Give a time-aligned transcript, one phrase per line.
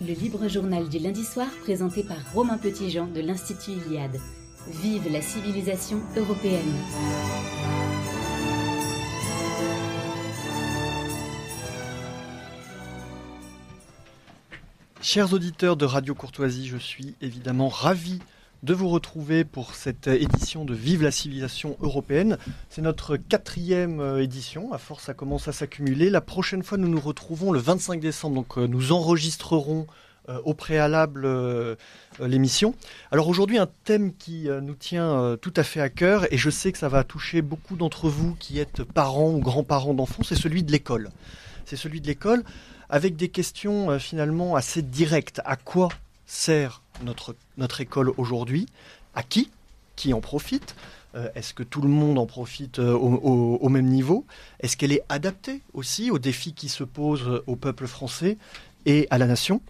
[0.00, 4.18] le libre journal du lundi soir présenté par Romain Petitjean de l'Institut Iliade.
[4.66, 6.62] Vive la civilisation européenne.
[15.02, 18.20] Chers auditeurs de Radio Courtoisie, je suis évidemment ravi
[18.62, 22.36] de vous retrouver pour cette édition de Vive la civilisation européenne.
[22.68, 26.10] C'est notre quatrième euh, édition, à force ça commence à s'accumuler.
[26.10, 29.86] La prochaine fois nous nous retrouvons le 25 décembre, donc euh, nous enregistrerons
[30.28, 31.26] euh, au préalable
[32.20, 32.74] l'émission.
[33.10, 36.72] Alors aujourd'hui un thème qui nous tient tout à fait à cœur et je sais
[36.72, 40.62] que ça va toucher beaucoup d'entre vous qui êtes parents ou grands-parents d'enfants, c'est celui
[40.62, 41.10] de l'école.
[41.64, 42.44] C'est celui de l'école
[42.90, 45.40] avec des questions finalement assez directes.
[45.46, 45.88] À quoi
[46.30, 48.66] sert notre, notre école aujourd'hui.
[49.14, 49.50] À qui?
[49.96, 50.76] Qui en profite?
[51.16, 54.24] Euh, Est-ce que tout le monde en profite euh, au, même niveau?
[54.60, 58.38] Est-ce qu'elle est adaptée aussi aux défis qui se posent au peuple français
[58.86, 59.60] et à la nation?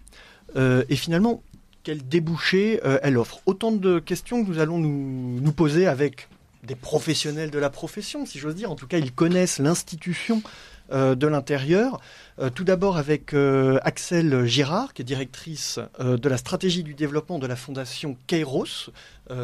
[0.55, 1.41] Euh, Et finalement,
[1.83, 3.41] quel débouché elle offre?
[3.47, 6.27] Autant de questions que nous allons nous, nous poser avec
[6.63, 8.69] des professionnels de la profession, si j'ose dire.
[8.69, 10.43] En tout cas, ils connaissent l'institution
[10.91, 11.99] de l'intérieur.
[12.41, 16.95] Euh, tout d'abord avec euh, Axel Girard, qui est directrice euh, de la stratégie du
[16.95, 18.89] développement de la fondation Kairos,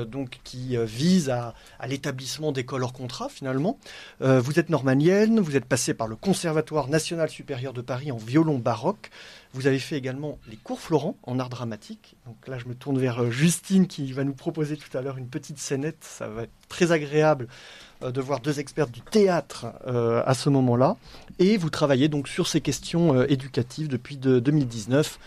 [0.09, 1.54] donc qui vise à,
[1.88, 3.80] l'établissement d'écoles hors contrat finalement.
[4.20, 8.58] vous êtes normanienne, vous êtes passée par le Conservatoire national supérieur de Paris en violon
[8.58, 9.09] baroque.
[9.54, 12.17] Vous avez fait également les cours Florent en art dramatique.
[12.26, 15.30] Donc là, je me tourne vers Justine qui va nous proposer tout à l'heure une
[15.30, 16.04] petite scénette.
[16.04, 20.50] Ça va être très agréable euh, de voir deux experts du théâtre euh, à ce
[20.50, 20.98] moment-là.
[21.40, 25.20] Et vous travaillez donc sur ces questions euh, éducatives depuis 2019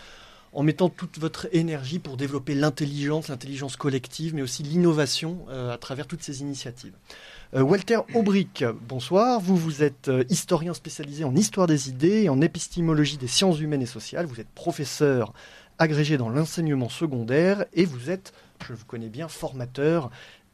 [0.53, 6.07] en mettant toute votre énergie pour développer l'intelligence, l'intelligence collective, mais aussi l'innovation à travers
[6.07, 6.91] toutes ces initiatives.
[7.53, 9.39] Walter Aubric, bonsoir.
[9.39, 13.81] Vous, vous êtes historien spécialisé en histoire des idées et en épistémologie des sciences humaines
[13.81, 14.25] et sociales.
[14.25, 15.31] Vous êtes professeur
[15.81, 18.33] agrégé dans l'enseignement secondaire et vous êtes,
[18.67, 20.11] je vous connais bien, formateur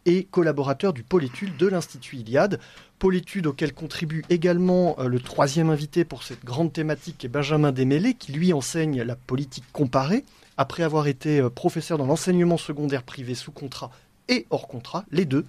[0.07, 2.59] et collaborateur du pôle études de l'Institut Iliade.
[2.97, 8.15] Pôle études auquel contribue également euh, le troisième invité pour cette grande thématique Benjamin Desmêlés,
[8.15, 10.23] qui lui enseigne la politique comparée,
[10.55, 13.91] après avoir été euh, professeur dans l'enseignement secondaire privé sous contrat
[14.29, 15.45] et hors contrat, les deux.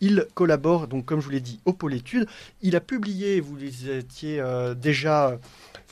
[0.00, 2.26] Il collabore, donc comme je vous l'ai dit, au pôle études.
[2.62, 5.38] Il a publié, vous les étiez euh, déjà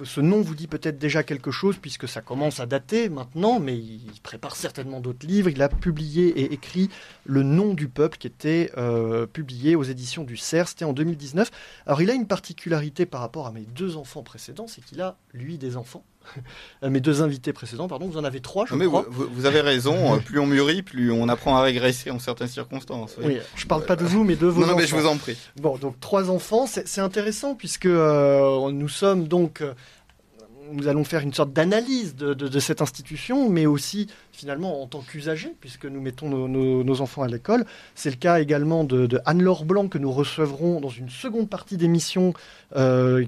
[0.05, 3.77] ce nom vous dit peut-être déjà quelque chose puisque ça commence à dater maintenant, mais
[3.77, 5.49] il prépare certainement d'autres livres.
[5.49, 6.91] Il a publié et écrit
[7.25, 11.51] Le nom du peuple qui était euh, publié aux éditions du CERF, c'était en 2019.
[11.87, 15.17] Alors il a une particularité par rapport à mes deux enfants précédents, c'est qu'il a,
[15.33, 16.05] lui, des enfants.
[16.83, 19.07] mes deux invités précédents, pardon, vous en avez trois, je mais crois.
[19.09, 23.17] Vous, avez raison, euh, plus on mûrit, plus on apprend à régresser en certaines circonstances.
[23.23, 24.73] Oui, je ne parle pas de vous, mais de vos non, enfants.
[24.73, 25.37] Non, mais je vous en prie.
[25.57, 29.63] Bon, donc trois enfants, c'est intéressant puisque euh, nous sommes donc
[30.73, 35.55] nous allons faire une sorte d'analyse de, cette institution, mais aussi finalement en tant qu'usagers,
[35.61, 37.65] puisque nous mettons nos, enfants à l'école.
[37.95, 42.33] C'est le cas également de, Anne-Laure Blanc que nous recevrons dans une seconde partie d'émission
[42.77, 43.25] euh,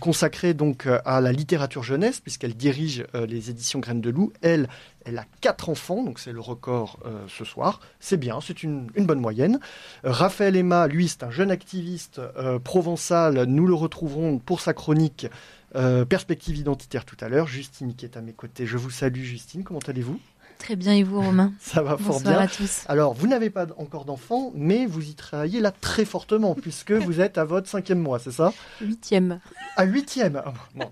[0.00, 4.32] consacrée donc à la littérature jeunesse, puisqu'elle dirige euh, les éditions Graines de Loup.
[4.42, 4.68] Elle,
[5.04, 7.80] elle a quatre enfants, donc c'est le record euh, ce soir.
[8.00, 9.60] C'est bien, c'est une, bonne moyenne.
[10.04, 12.20] Raphaël Emma, lui, c'est un jeune activiste
[12.64, 13.44] provençal.
[13.44, 15.26] Nous le retrouverons pour sa chronique
[15.76, 17.46] euh, perspective identitaire tout à l'heure.
[17.46, 18.66] Justine qui est à mes côtés.
[18.66, 20.18] Je vous salue Justine, comment allez-vous?
[20.60, 22.38] Très bien, et vous Romain Ça va fort bien.
[22.38, 22.84] à tous.
[22.86, 27.20] Alors, vous n'avez pas encore d'enfants, mais vous y travaillez là très fortement, puisque vous
[27.20, 28.52] êtes à votre cinquième mois, c'est ça?
[28.80, 29.40] Huitième.
[29.76, 30.84] À huitième ah,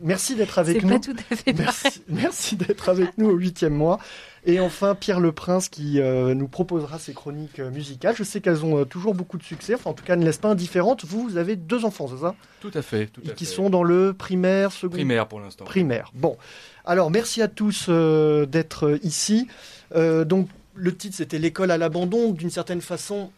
[0.00, 0.88] Merci d'être avec nous.
[0.88, 3.98] C'est pas tout à fait merci, merci d'être avec nous au huitième mois.
[4.46, 8.14] Et enfin, Pierre Le Prince qui euh, nous proposera ses chroniques euh, musicales.
[8.16, 10.38] Je sais qu'elles ont euh, toujours beaucoup de succès, enfin en tout cas ne laissent
[10.38, 11.04] pas indifférentes.
[11.04, 12.34] Vous, vous avez deux enfants, c'est ça?
[12.60, 13.06] Tout à fait.
[13.06, 15.64] Tout Et qui sont dans le primaire, second Primaire pour l'instant.
[15.64, 16.10] Primaire.
[16.14, 16.36] Bon.
[16.84, 19.48] Alors, merci à tous d'être ici.
[19.94, 22.32] donc, le titre, c'était L'école à l'abandon.
[22.32, 23.30] D'une certaine façon,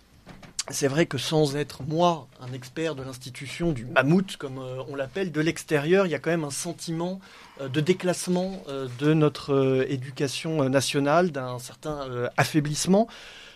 [0.71, 5.33] c'est vrai que sans être moi un expert de l'institution du mammouth, comme on l'appelle,
[5.33, 7.21] de l'extérieur, il y a quand même un sentiment
[7.61, 12.07] euh, de déclassement euh, de notre euh, éducation nationale, d'un certain
[12.37, 13.09] affaiblissement.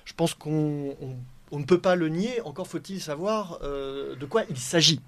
[0.04, 0.96] Je pense qu'on
[1.52, 5.00] ne peut pas le nier, encore faut-il savoir de quoi il s'agit.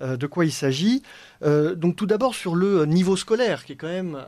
[0.00, 1.02] de quoi il s'agit.
[1.42, 4.24] donc tout d'abord sur le niveau scolaire, qui est quand même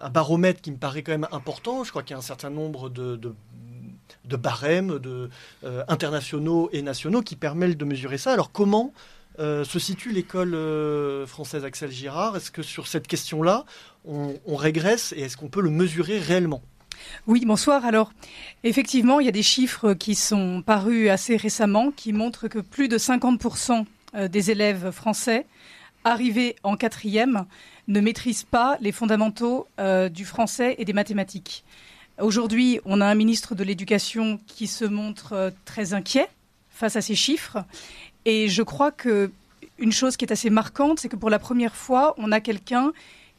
[0.00, 1.84] un, baromètre qui me paraît quand même important.
[1.84, 3.34] Je crois qu'il y a un certain nombre de
[4.34, 5.30] barèmes de,
[5.86, 8.32] internationaux et nationaux qui permettent de mesurer ça.
[8.32, 8.92] Alors comment
[9.38, 12.36] euh, se situe l'école euh, française Axel Girard?
[12.36, 13.64] Est-ce que sur cette question-là,
[14.06, 16.62] on, régresse et est-ce qu'on peut le mesurer réellement?
[17.26, 17.84] Oui, bonsoir.
[17.84, 18.12] Alors,
[18.64, 22.88] effectivement, il y a des chiffres qui sont parus assez récemment qui montrent que plus
[22.88, 23.84] de 50%
[24.14, 25.46] euh, des élèves français
[26.04, 27.46] arrivés en quatrième,
[27.88, 31.64] ne maîtrisent pas les fondamentaux euh, du français et des mathématiques.
[32.18, 36.28] Aujourd'hui, on a un ministre de l'Éducation qui se montre euh, très inquiet
[36.70, 37.58] face à ces chiffres.
[38.24, 39.30] Et je crois que
[39.78, 42.92] une chose qui est assez marquante, c'est que pour la première fois, on a quelqu'un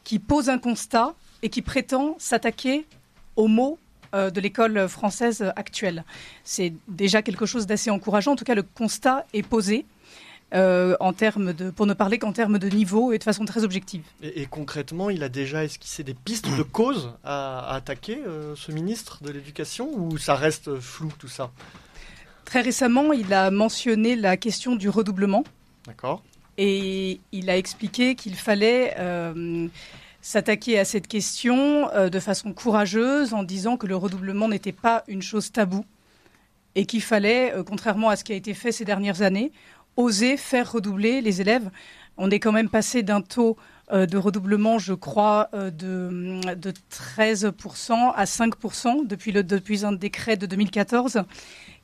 [0.03, 2.85] qui pose un constat et qui prétend s'attaquer
[3.35, 3.79] aux mots
[4.13, 6.03] euh, de l'école française actuelle.
[6.43, 8.33] C'est déjà quelque chose d'assez encourageant.
[8.33, 9.85] En tout cas, le constat est posé.
[10.53, 13.65] Euh, en termes de, pour ne parler qu'en termes de niveau et de façon très
[13.65, 14.03] objective.
[14.23, 19.21] Et, concrètement, il a déjà esquissé des pistes de cause à, attaquer euh, ce ministre
[19.23, 21.51] de l'Éducation ou ça reste flou tout ça?
[22.45, 25.43] Très récemment, il a mentionné la question du redoublement.
[25.85, 26.23] D'accord.
[26.57, 28.95] Et il a expliqué qu'il fallait
[30.27, 35.05] s'attaquer à cette question euh, de façon courageuse en disant que le redoublement n'était pas
[35.07, 35.85] une chose taboue
[36.75, 39.53] et qu'il fallait, euh, contrairement à ce qui a été fait ces dernières années,
[39.97, 41.69] oser faire redoubler les élèves.
[42.17, 43.57] On est quand même passé d'un taux
[43.91, 51.23] euh, de redoublement, je crois, de, de 13% à 5% depuis, un décret de 2014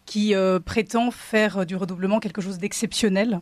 [0.06, 0.34] qui
[0.66, 3.42] prétend faire du redoublement quelque chose d'exceptionnel.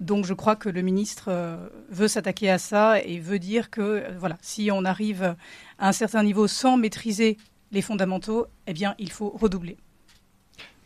[0.00, 1.56] Donc je crois que le ministre euh,
[1.88, 5.36] veut s'attaquer à ça et veut dire que euh, voilà, si on arrive
[5.78, 7.36] à un certain niveau sans maîtriser
[7.70, 9.76] les fondamentaux, eh bien il faut redoubler.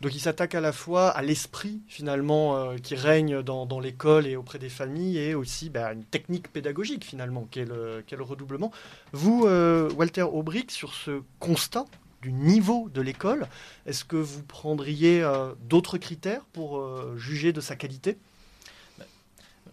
[0.01, 4.35] Donc il s'attaque à la fois à l'esprit finalement euh, qui règne dans, l'école et
[4.35, 8.71] auprès des familles et aussi bah, à une technique pédagogique finalement qui est le, redoublement.
[9.11, 11.85] Vous, Walter Aubric, sur ce constat
[12.21, 13.47] du niveau de l'école,
[13.85, 15.25] est-ce que vous prendriez
[15.69, 16.83] d'autres critères pour
[17.17, 18.17] juger de sa qualité?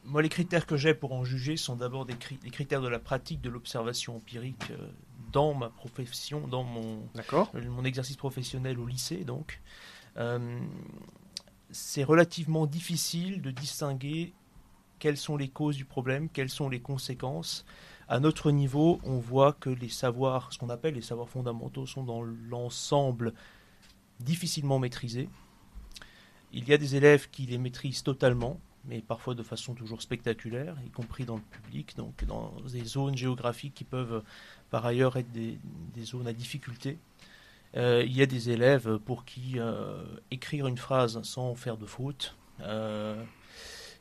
[0.06, 3.40] Moi, les critères que j'ai pour en juger sont d'abord des, critères de la pratique,
[3.40, 4.76] de l'observation empirique euh,
[5.32, 7.08] dans ma profession, dans mon,
[7.54, 9.24] mon exercice professionnel au lycée.
[9.24, 9.95] Donc, euh,
[11.70, 14.32] c'est relativement difficile de distinguer
[14.98, 17.64] quelles sont les causes du problème, quelles sont les conséquences.
[18.08, 22.04] À notre niveau, on voit que les savoirs, ce qu'on appelle les savoirs fondamentaux, sont
[22.04, 23.34] dans l'ensemble
[24.20, 25.28] difficilement maîtrisés.
[26.52, 30.76] Il y a des élèves qui les maîtrisent totalement, mais parfois de façon toujours spectaculaire,
[30.86, 34.22] y compris dans le public, donc dans des zones géographiques qui peuvent
[34.70, 35.58] par ailleurs être des,
[36.04, 36.98] zones à difficulté.
[37.76, 41.86] Euh, il y a des élèves pour qui euh, écrire une phrase sans faire de
[41.86, 43.22] faute, euh,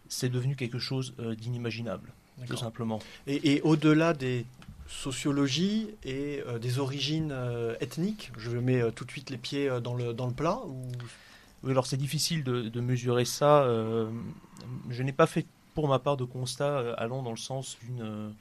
[0.08, 2.14] c'est devenu quelque chose d'inimaginable,
[2.48, 3.00] tout simplement.
[3.28, 4.46] Et, au-delà des
[4.88, 7.36] sociologies et des origines
[7.82, 10.88] ethniques, je mets tout de suite les pieds dans le, dans le plat ou?
[11.68, 13.68] Alors c'est difficile de, mesurer ça.
[14.90, 18.32] Je n'ai pas fait pour ma part de constat allant dans le sens d'une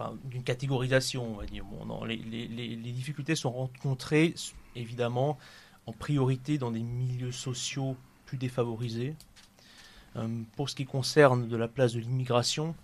[0.00, 1.64] euh, d'une catégorisation, on va dire.
[1.86, 4.34] non, les, difficultés sont rencontrées,
[4.76, 5.38] évidemment,
[5.86, 7.96] en priorité dans des milieux sociaux
[8.26, 9.14] plus défavorisés.
[10.56, 12.74] pour ce qui concerne de la place de l'immigration,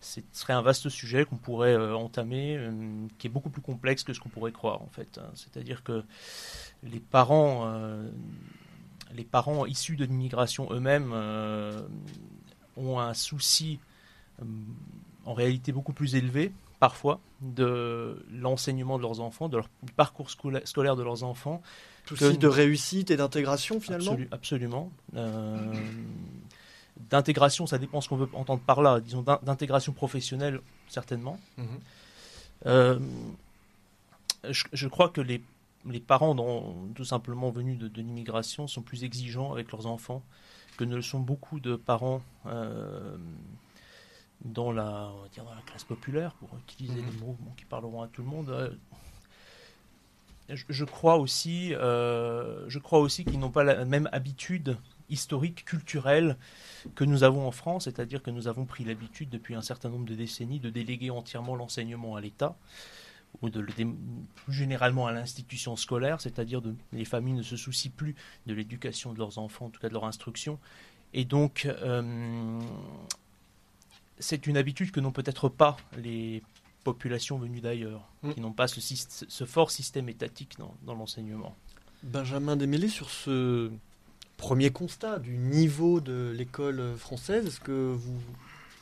[0.00, 2.58] ce serait un vaste sujet qu'on pourrait entamer,
[3.18, 5.18] qui est beaucoup plus complexe que ce qu'on pourrait croire, en fait.
[5.18, 5.30] Hein.
[5.34, 6.04] C'est-à-dire que
[6.82, 7.66] les parents
[9.14, 11.80] les parents issus de l'immigration eux-mêmes euh,
[12.76, 13.80] ont un souci
[14.40, 14.44] euh,
[15.26, 20.30] en réalité beaucoup plus élevé parfois de l'enseignement de leurs enfants, de leur, du parcours
[20.30, 21.62] scolaire de leurs enfants.
[22.06, 24.90] Souci de réussite et d'intégration finalement Absolument.
[25.14, 25.72] Euh,
[27.10, 29.00] d'intégration, ça dépend ce qu'on veut entendre par là.
[29.00, 31.38] Disons d'intégration professionnelle, certainement.
[31.58, 33.00] Mhm.
[34.72, 35.42] je, crois que les
[35.86, 36.34] les parents,
[36.94, 40.22] tout simplement venus de, l'immigration, sont plus exigeants avec leurs enfants
[40.76, 43.16] que ne le sont beaucoup de parents euh,
[44.44, 45.12] dans, la,
[45.66, 47.20] classe populaire, pour utiliser des mhm.
[47.20, 48.50] mots qui parleront à tout le monde.
[48.50, 48.70] Euh,
[50.48, 54.76] je, crois aussi, euh, je crois aussi qu'ils n'ont pas la même habitude
[55.08, 56.36] historique, culturelle
[56.94, 60.06] que nous avons en France, c'est-à-dire que nous avons pris l'habitude depuis un certain nombre
[60.06, 62.56] de décennies de déléguer entièrement l'enseignement à l'État
[63.42, 63.64] ou de,
[64.34, 68.14] plus généralement à l'institution scolaire, c'est-à-dire que les familles ne se soucient plus
[68.46, 70.58] de l'éducation de leurs enfants, en tout cas de leur instruction.
[71.12, 72.60] Et donc, euh,
[74.20, 76.42] c'est une habitude que n'ont peut-être pas les
[76.84, 78.34] populations venues d'ailleurs, mm.
[78.34, 81.56] qui n'ont pas ce, fort système étatique dans, dans l'enseignement.
[82.02, 83.70] Benjamin Desmêlés, sur ce
[84.36, 88.18] premier constat du niveau de l'école française, est-ce que vous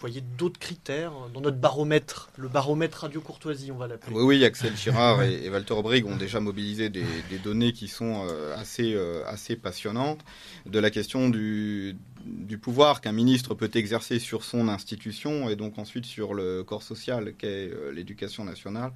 [0.00, 4.14] voyez d'autres critères dans notre baromètre, le baromètre Radio Courtoisie, on va l'appeler?
[4.14, 7.04] Oui, oui, Axel Girard et, Walter Brig ont déjà mobilisé des,
[7.42, 10.20] données qui sont euh, assez, euh, assez passionnantes
[10.66, 11.96] de la question du,
[12.28, 16.82] du pouvoir qu'un ministre peut exercer sur son institution et donc ensuite sur le corps
[16.82, 18.92] social qu'est euh, l'éducation nationale.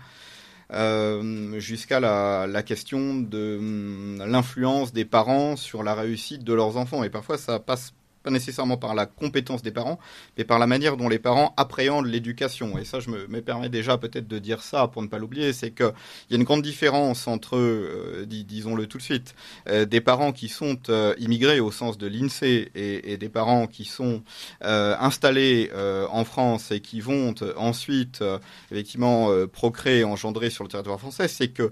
[1.59, 7.05] jusqu'à la, la, question de hum, l'influence des parents sur la réussite de leurs enfants.
[7.05, 9.99] Et parfois, ça passe pas nécessairement par la compétence des parents,
[10.37, 12.79] mais par la manière dont les parents appréhendent l'éducation.
[12.79, 15.73] Et ça, je me, permets déjà peut-être de dire ça pour ne pas l'oublier, c'est
[15.73, 15.93] qu'il
[16.31, 19.35] y a une grande différence entre, euh, disons-le tout de suite,
[19.69, 23.85] euh, des parents qui sont euh, immigrés au sens de l'INSEE et, des parents qui
[23.85, 24.23] sont
[24.61, 28.25] installés en France et qui vont ensuite
[28.71, 31.71] effectivement procréer, engendrer sur le territoire français, c'est que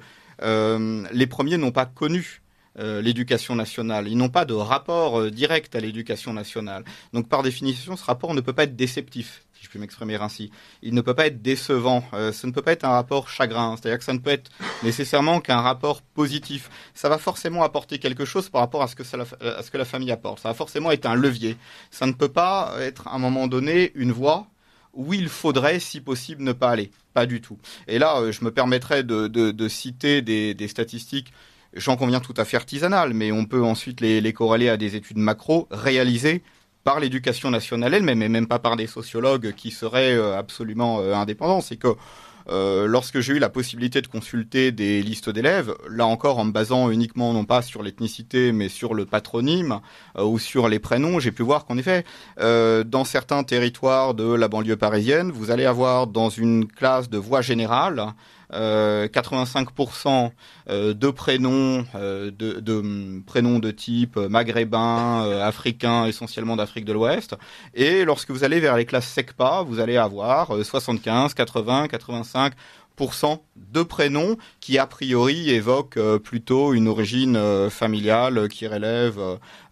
[1.12, 2.39] les premiers n'ont pas connu
[2.78, 4.06] euh, l'éducation nationale.
[4.06, 6.84] Ils n'ont pas de rapport euh, direct à l'éducation nationale.
[7.12, 10.52] Donc par définition, ce rapport ne peut pas être déceptif, si je puis m'exprimer ainsi.
[10.80, 12.04] Il ne peut pas être décevant.
[12.14, 13.74] Euh, ce ne peut pas être un rapport chagrin.
[13.76, 14.52] C'est-à-dire que ça ne peut être
[14.84, 16.70] nécessairement qu'un rapport positif.
[16.94, 20.38] Ça va forcément apporter quelque chose par rapport à ce, que que la famille apporte.
[20.38, 21.56] Ça va forcément être un levier.
[21.90, 24.46] Ça ne peut pas être à un moment donné une voie
[24.94, 26.92] où il faudrait, si possible, ne pas aller.
[27.14, 27.58] Pas du tout.
[27.88, 31.32] Et là, je me permettrai de, citer des statistiques
[31.74, 34.96] j'en conviens tout à fait artisanal, mais on peut ensuite les, les corréler à des
[34.96, 36.42] études macro réalisées
[36.84, 41.14] par l'éducation nationale elle-même, et même pas par des sociologues qui seraient euh, absolument euh,
[41.14, 41.60] indépendants.
[41.60, 41.94] C'est que
[42.48, 46.52] euh, lorsque j'ai eu la possibilité de consulter des listes d'élèves, là encore en me
[46.52, 49.80] basant uniquement non pas sur l'ethnicité mais sur le patronyme
[50.18, 52.04] ou sur les prénoms, j'ai pu voir qu'en effet,
[52.38, 57.42] dans certains territoires de la banlieue parisienne, vous allez avoir dans une classe de voie
[57.42, 58.14] générale
[58.52, 60.30] 85%
[60.68, 66.92] euh, de prénoms euh, de, de, prénoms de type maghrébin, euh, africain, essentiellement d'Afrique de
[66.92, 67.36] l'Ouest.
[67.74, 72.52] Et lorsque vous allez vers les classes SECPA, vous allez avoir 75, 80, 85
[73.56, 79.18] de prénoms qui a priori évoquent euh, plutôt une origine euh, familiale qui relève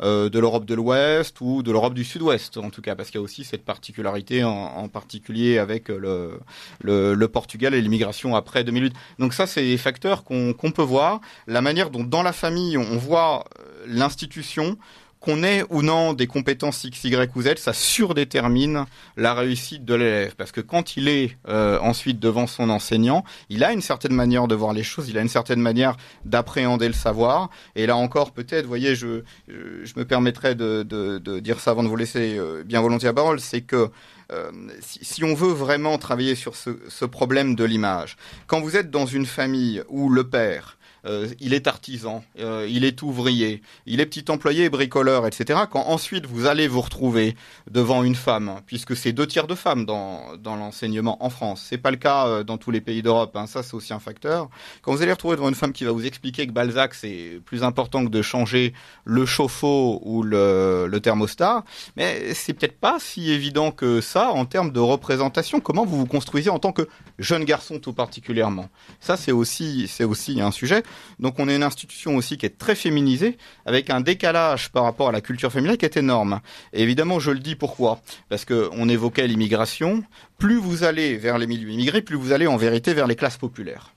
[0.00, 3.18] euh, de l'Europe de l'Ouest ou de l'Europe du Sud-Ouest en tout cas parce qu'il
[3.18, 6.40] y a aussi cette particularité en, particulier avec le,
[6.80, 8.94] le, Portugal et l'immigration après 2008.
[9.18, 12.96] Donc ça c'est des facteurs qu'on peut voir, la manière dont dans la famille on
[12.96, 13.44] voit
[13.86, 14.78] l'institution
[15.20, 18.84] qu'on ait ou non des compétences X, Y ou Z, ça surdétermine
[19.16, 20.34] la réussite de l'élève.
[20.36, 24.46] Parce que quand il est euh, ensuite devant son enseignant, il a une certaine manière
[24.46, 27.50] de voir les choses, il a une certaine manière d'appréhender le savoir.
[27.74, 31.72] Et là encore, peut-être, vous voyez, je, je, me permettrai de, de, de, dire ça
[31.72, 33.90] avant de vous laisser euh, bien volontiers la parole, c'est que
[34.30, 38.76] euh, si, si, on veut vraiment travailler sur ce, ce problème de l'image, quand vous
[38.76, 40.77] êtes dans une famille où le père
[41.08, 45.60] euh, il est artisan, euh, il est ouvrier, il est petit employé, bricoleur, etc.
[45.70, 47.34] Quand ensuite vous allez vous retrouver
[47.70, 51.78] devant une femme, puisque c'est deux tiers de femmes dans, dans l'enseignement en France, c'est
[51.78, 54.50] pas le cas euh, dans tous les pays d'Europe, hein, ça c'est aussi un facteur.
[54.82, 57.62] Quand vous allez retrouver devant une femme qui va vous expliquer que Balzac c'est plus
[57.62, 58.74] important que de changer
[59.04, 61.64] le chauffe-eau ou le, le thermostat,
[61.96, 65.60] mais c'est peut-être pas si évident que ça en termes de représentation.
[65.60, 66.86] Comment vous vous construisez en tant que
[67.18, 68.68] jeune garçon tout particulièrement?
[69.00, 70.82] Ça c'est aussi c'est aussi un sujet.
[71.18, 75.08] Donc on est une institution aussi qui est très féminisée, avec un décalage par rapport
[75.08, 76.40] à la culture féminine qui est énorme.
[76.72, 80.02] Évidemment, je le dis pourquoi Parce qu'on évoquait l'immigration.
[80.38, 83.36] Plus vous allez vers les milieux immigrés, plus vous allez en vérité vers les classes
[83.36, 83.92] populaires.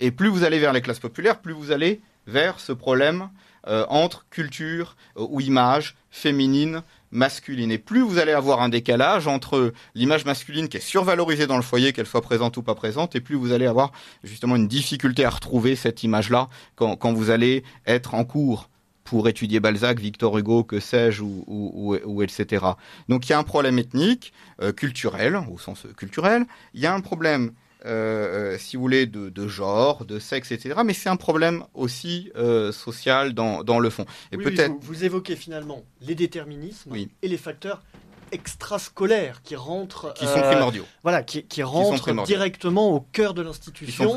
[0.00, 3.28] Et plus vous allez vers les classes populaires, plus vous allez vers ce problème
[3.66, 7.70] euh, entre culture euh, ou image féminine masculine.
[7.70, 11.62] Et plus vous allez avoir un décalage entre l'image masculine qui est survalorisée dans le
[11.62, 13.92] foyer, qu'elle soit présente ou pas présente, et plus vous allez avoir
[14.24, 18.68] justement une difficulté à retrouver cette image-là quand, quand vous allez être en cours
[19.08, 22.66] pour étudier Balzac, Victor Hugo, que sais-je, ou, etc.
[23.08, 26.92] Donc il y a un problème ethnique, euh, culturel, au sens culturel, il y a
[26.92, 27.52] un problème
[27.84, 30.80] euh, euh, si vous voulez, de, genre, de sexe, etc.
[30.84, 34.04] Mais c'est un problème aussi euh, social dans, dans, le fond.
[34.32, 37.82] Et peut-être vous, évoquez finalement les déterminismes et les facteurs
[38.30, 40.84] extrascolaires qui rentrent qui sont primordiaux.
[41.02, 44.14] voilà qui, qui rentrent directement au cœur de l'institution.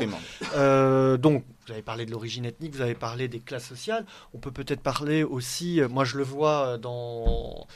[1.16, 4.04] donc vous avez parlé de l'origine ethnique vous avez parlé des classes sociales.
[4.34, 7.66] On peut peut-être parler aussi moi je le vois dans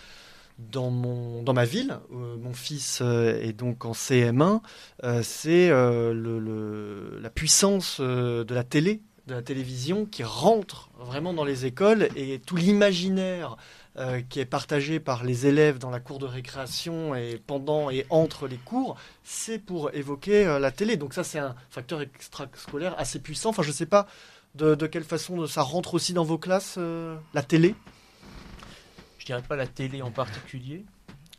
[0.58, 4.60] dans, mon, dans ma ville, euh, mon fils euh, est donc en CM1,
[5.04, 11.44] euh, c'est le, la puissance de la télé, de la télévision qui rentre vraiment dans
[11.44, 13.56] les écoles et tout l'imaginaire
[14.28, 18.46] qui est partagé par les élèves dans la cour de récréation et pendant et entre
[18.46, 20.98] les cours, c'est pour évoquer la télé.
[20.98, 23.48] Donc ça, c'est un facteur extrascolaire assez puissant.
[23.48, 24.06] Enfin, je ne sais pas
[24.54, 26.78] de, de, quelle façon ça rentre aussi dans vos classes,
[27.32, 27.74] la télé?
[29.26, 30.84] Je dirais pas la télé en particulier.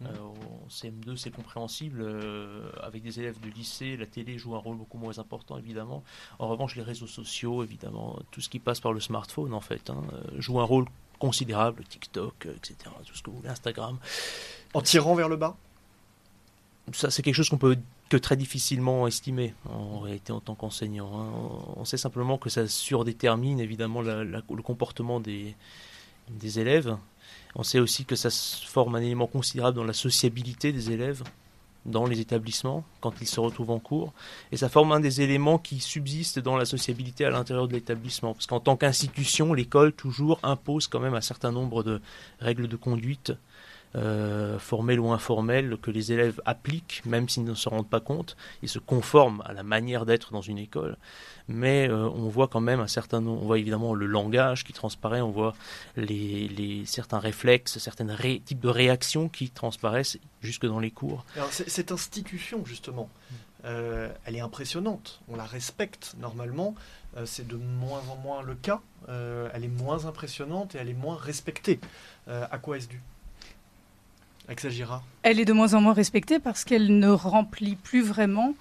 [0.01, 2.01] Euh, en CM2, c'est compréhensible.
[2.01, 6.03] Euh, avec des élèves de lycée, la télé joue un rôle beaucoup moins important, évidemment.
[6.37, 9.89] En revanche, les réseaux sociaux, évidemment, tout ce qui passe par le smartphone, en fait,
[9.89, 10.85] hein, euh, joue un rôle
[11.17, 11.85] considérable.
[11.85, 12.75] TikTok, etc.,
[13.05, 13.97] tout ce que vous voulez, Instagram.
[14.73, 15.55] En tirant vers le bas?
[16.91, 17.77] Ça, c'est quelque chose qu'on peut
[18.09, 21.09] que très difficilement estimer, en réalité, en tant qu'enseignant.
[21.17, 21.73] Hein.
[21.77, 25.55] On sait simplement que ça surdétermine, évidemment, le comportement des
[26.29, 26.97] des élèves.
[27.57, 31.23] On sait aussi que ça forme un élément considérable dans la sociabilité des élèves
[31.87, 34.13] dans les établissements quand ils se retrouvent en cours.
[34.51, 38.33] Et ça forme un des éléments qui subsistent dans la sociabilité à l'intérieur de l'établissement.
[38.33, 41.99] Parce qu'en tant qu'institution, l'école toujours impose quand même un certain nombre de
[42.39, 43.33] règles de conduite
[43.95, 48.35] euh, formelles ou informelles que les élèves appliquent, même s'ils ne se rendent pas compte.
[48.61, 50.97] Ils se conforment à la manière d'être dans une école.
[51.47, 54.73] Mais euh, on voit quand même un certain nombre, on voit évidemment le langage qui
[54.73, 55.55] transparaît, on voit
[55.95, 58.07] les, certains réflexes, certains
[58.45, 61.25] types de réactions qui transparaissent jusque dans les cours.
[61.49, 63.09] Cette institution, justement,
[63.63, 65.21] euh, elle est impressionnante.
[65.29, 66.75] On la respecte normalement.
[67.23, 68.81] c'est de moins en moins le cas.
[69.07, 71.79] elle est moins impressionnante et elle est moins respectée.
[72.27, 73.01] à quoi est-ce dû?
[75.23, 78.53] Elle est de moins en moins respectée parce qu'elle ne remplit plus vraiment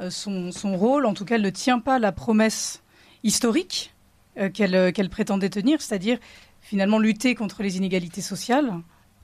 [0.00, 1.04] euh, son, rôle.
[1.06, 2.82] En tout cas, elle ne tient pas la promesse
[3.24, 3.92] historique
[4.38, 6.18] euh, euh, qu'elle prétendait tenir, c'est-à-dire
[6.60, 8.72] finalement lutter contre les inégalités sociales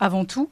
[0.00, 0.50] avant tout.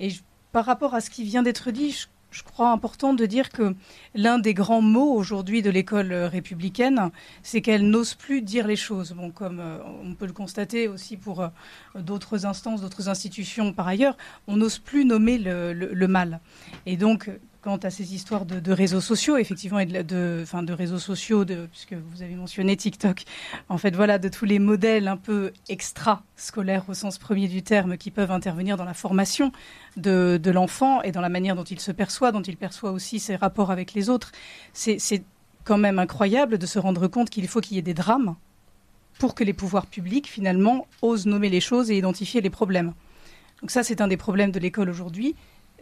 [0.00, 0.10] Et
[0.52, 3.76] par rapport à ce qui vient d'être dit, je crois important de dire que
[4.16, 7.10] l'un des grands mots aujourd'hui de l'école républicaine,
[7.44, 9.14] c'est qu'elle n'ose plus dire les choses.
[9.34, 11.48] Comme euh, on peut le constater aussi pour euh,
[11.94, 14.16] d'autres instances, d'autres institutions par ailleurs,
[14.48, 16.40] on n'ose plus nommer le, mal.
[16.86, 17.30] Et donc,
[17.64, 21.94] quant à ces histoires de, réseaux sociaux, effectivement, et de, de réseaux sociaux, de, puisque
[21.94, 23.24] vous avez mentionné TikTok,
[23.70, 27.96] en fait, voilà, de tous les modèles un peu extra-scolaires au sens premier du terme
[27.96, 29.50] qui peuvent intervenir dans la formation
[29.96, 33.34] de, l'enfant et dans la manière dont il se perçoit, dont il perçoit aussi ses
[33.34, 34.32] rapports avec les autres.
[34.74, 35.24] C'est
[35.64, 38.36] quand même incroyable de se rendre compte qu'il faut qu'il y ait des drames
[39.18, 42.92] pour que les pouvoirs publics, finalement, osent nommer les choses et identifier les problèmes.
[43.62, 45.34] Donc ça, c'est un des problèmes de l'école aujourd'hui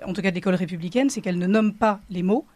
[0.04, 2.46] en tout cas de l'école républicaine, c'est qu'elle ne nomme pas les mots,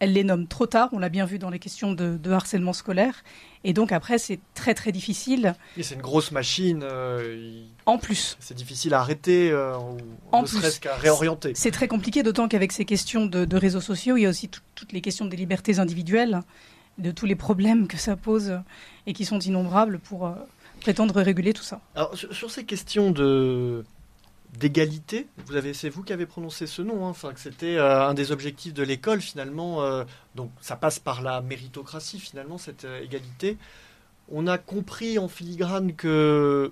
[0.00, 3.22] elle les nomme trop tard, on l'a bien vu dans les questions de, harcèlement scolaire,
[3.64, 5.54] et donc après c'est très très difficile.
[5.76, 6.80] Et c'est une grosse machine.
[6.82, 8.36] Euh, en plus.
[8.40, 9.98] C'est difficile à arrêter, euh, ou
[10.32, 11.52] en ne serait-ce qu'à réorienter.
[11.54, 14.92] C'est très compliqué, d'autant qu'avec ces questions de, réseaux sociaux, il y a aussi toutes
[14.92, 16.40] les questions des libertés individuelles,
[16.96, 18.58] de tous les problèmes que ça pose
[19.06, 20.32] et qui sont innombrables pour euh,
[20.80, 21.80] prétendre réguler tout ça.
[21.94, 23.84] Alors sur ces questions de
[24.58, 25.28] d'égalité.
[25.46, 27.06] Vous avez, c'est vous qui avez prononcé ce nom.
[27.06, 27.12] Hein.
[27.32, 29.82] Que c'était euh, un des objectifs de l'école finalement.
[29.82, 33.58] Euh, donc, ça passe par la méritocratie finalement cette euh, égalité.
[34.30, 36.70] On a compris en filigrane que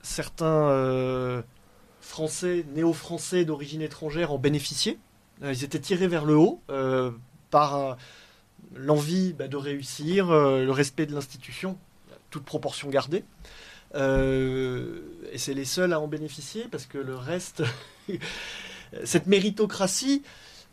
[0.00, 1.42] certains
[2.00, 4.96] Français, néo-français d'origine étrangère en bénéficiaient.
[5.42, 6.62] ils étaient tirés vers le haut
[7.50, 7.96] par
[8.76, 11.76] l'envie bah, de réussir, le respect de l'institution,
[12.30, 13.24] toute proportion gardée.
[13.94, 15.00] Euh,
[15.32, 17.62] et c'est les seuls à en bénéficier parce que le reste,
[19.04, 20.22] cette méritocratie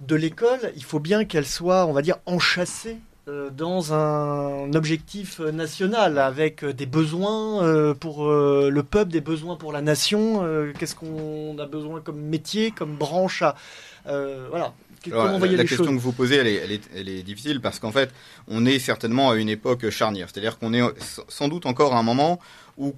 [0.02, 2.98] de l'école, il faut bien qu'elle soit, on va dire, enchâssée
[3.28, 9.72] euh, dans un objectif national avec des besoins euh, pour le peuple, des besoins pour
[9.72, 10.72] la nation.
[10.78, 13.56] Qu'est-ce qu'on a besoin comme métier, comme branche à
[14.06, 14.74] voilà
[15.12, 18.12] la, question que vous posez, elle est, elle est, elle est difficile parce qu'en fait,
[18.48, 20.28] on est certainement à une époque charnière.
[20.32, 20.82] C'est-à-dire qu'on est
[21.28, 22.40] sans doute encore à un moment
[22.78, 22.94] où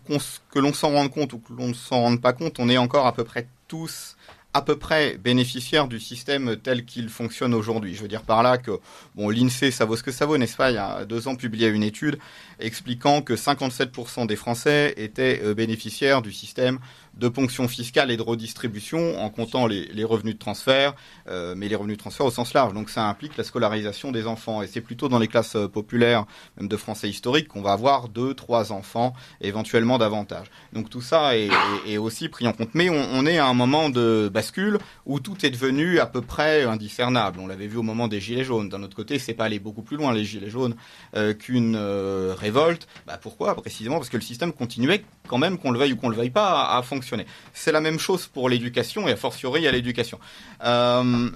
[0.51, 2.77] que l'on s'en rende compte ou que l'on ne s'en rende pas compte, on est
[2.77, 4.15] encore à peu près tous
[4.57, 7.93] à peu près bénéficiaires du système tel qu'il fonctionne aujourd'hui.
[7.93, 8.71] Je veux dire par là que
[9.13, 10.71] bon, l'INSEE, ça vaut ce que ça vaut, n'est-ce pas?
[10.71, 12.17] Il y a deux ans, publié une étude
[12.59, 16.79] expliquant que 57% des Français étaient euh, bénéficiaires du système
[17.19, 20.93] de ponction fiscale et de redistribution en comptant les, revenus de transfert,
[21.27, 22.73] euh, mais les revenus de transfert au sens large.
[22.73, 24.61] Donc ça implique la scolarisation des enfants.
[24.61, 26.25] Et c'est plutôt dans les classes euh, populaires,
[26.57, 30.47] même de français historique, qu'on va avoir deux, trois enfants, éventuellement davantage.
[30.73, 32.69] Donc tout ça est, aussi pris en compte.
[32.73, 36.63] Mais on, est à un moment de bascule où tout est devenu à peu près
[36.63, 37.39] indiscernable.
[37.39, 38.69] On l'avait vu au moment des Gilets jaunes.
[38.69, 40.75] D'un autre côté, c'est pas aller beaucoup plus loin, les Gilets jaunes,
[41.15, 42.87] euh, qu'une révolte.
[43.05, 43.55] Bah, pourquoi?
[43.55, 46.29] Précisément parce que le système continuait quand même, qu'on le veuille ou qu'on le veuille
[46.29, 50.19] pas, à fonctionner c'est la même chose pour l'éducation et a fortiori à l'éducation.
[50.63, 51.29] Euh,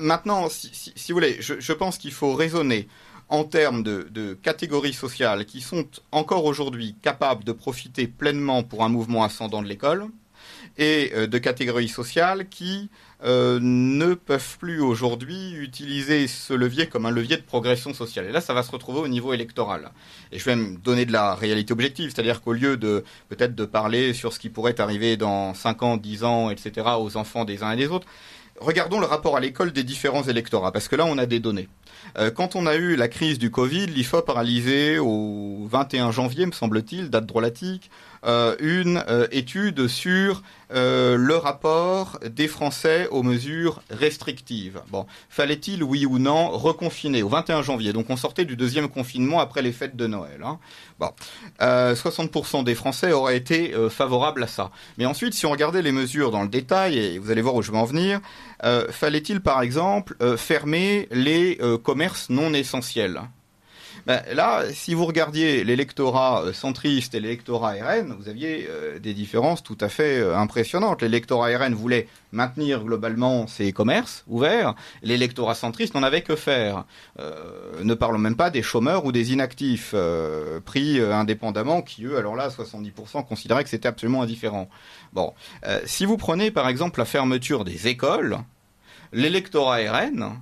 [0.00, 2.88] maintenant, si, vous voulez, je, pense qu'il faut raisonner
[3.28, 8.88] en termes de, catégories sociales qui sont encore aujourd'hui capables de profiter pleinement pour un
[8.88, 10.06] mouvement ascendant de l'école
[10.78, 12.90] et euh, de catégories sociales qui
[13.22, 18.26] euh, ne peuvent plus aujourd'hui utiliser ce levier comme un levier de progression sociale.
[18.26, 19.90] Et là, ça va se retrouver au niveau électoral.
[20.32, 23.64] Et je vais me donner de la réalité objective, c'est-à-dire qu'au lieu de peut-être de
[23.64, 27.62] parler sur ce qui pourrait arriver dans 5 ans, 10 ans, etc., aux enfants des
[27.62, 28.06] uns et des autres,
[28.60, 31.68] regardons le rapport à l'école des différents électorats, parce que là, on a des données.
[32.18, 36.46] Euh, quand on a eu la crise du Covid, l'IFOP a réalisé au 21 janvier,
[36.46, 37.90] me semble-t-il, date drôlatique,
[38.26, 44.80] euh, une euh, étude sur le rapport des Français aux mesures restrictives.
[44.88, 47.92] Bon, fallait-il, oui ou non, reconfiner au 21 janvier?
[47.92, 50.44] Donc on sortait du deuxième confinement après les fêtes de Noël.
[50.44, 50.60] Hein.
[51.00, 51.10] Bon,
[51.58, 54.70] 60% des Français auraient été favorables à ça.
[54.96, 57.62] Mais ensuite, si on regardait les mesures dans le détail, et vous allez voir où
[57.62, 58.20] je vais en venir,
[58.90, 61.58] fallait-il par exemple fermer les
[62.28, 63.20] non essentiels
[64.06, 69.14] ben, là, si vous regardiez l'électorat euh, centriste et l'électorat RN, vous aviez euh, des
[69.14, 71.02] différences tout à fait euh, impressionnantes.
[71.02, 74.74] L'électorat RN voulait maintenir globalement ses commerces ouverts.
[75.02, 76.84] L'électorat centriste n'en avait que faire.
[77.82, 79.94] ne parlons même pas des chômeurs ou des inactifs
[80.64, 84.68] pris indépendamment, qui eux, alors là, 70% considéraient que c'était absolument indifférent.
[85.12, 85.34] Bon,
[85.86, 88.38] si vous prenez par exemple la fermeture des écoles,
[89.12, 90.40] l'électorat RN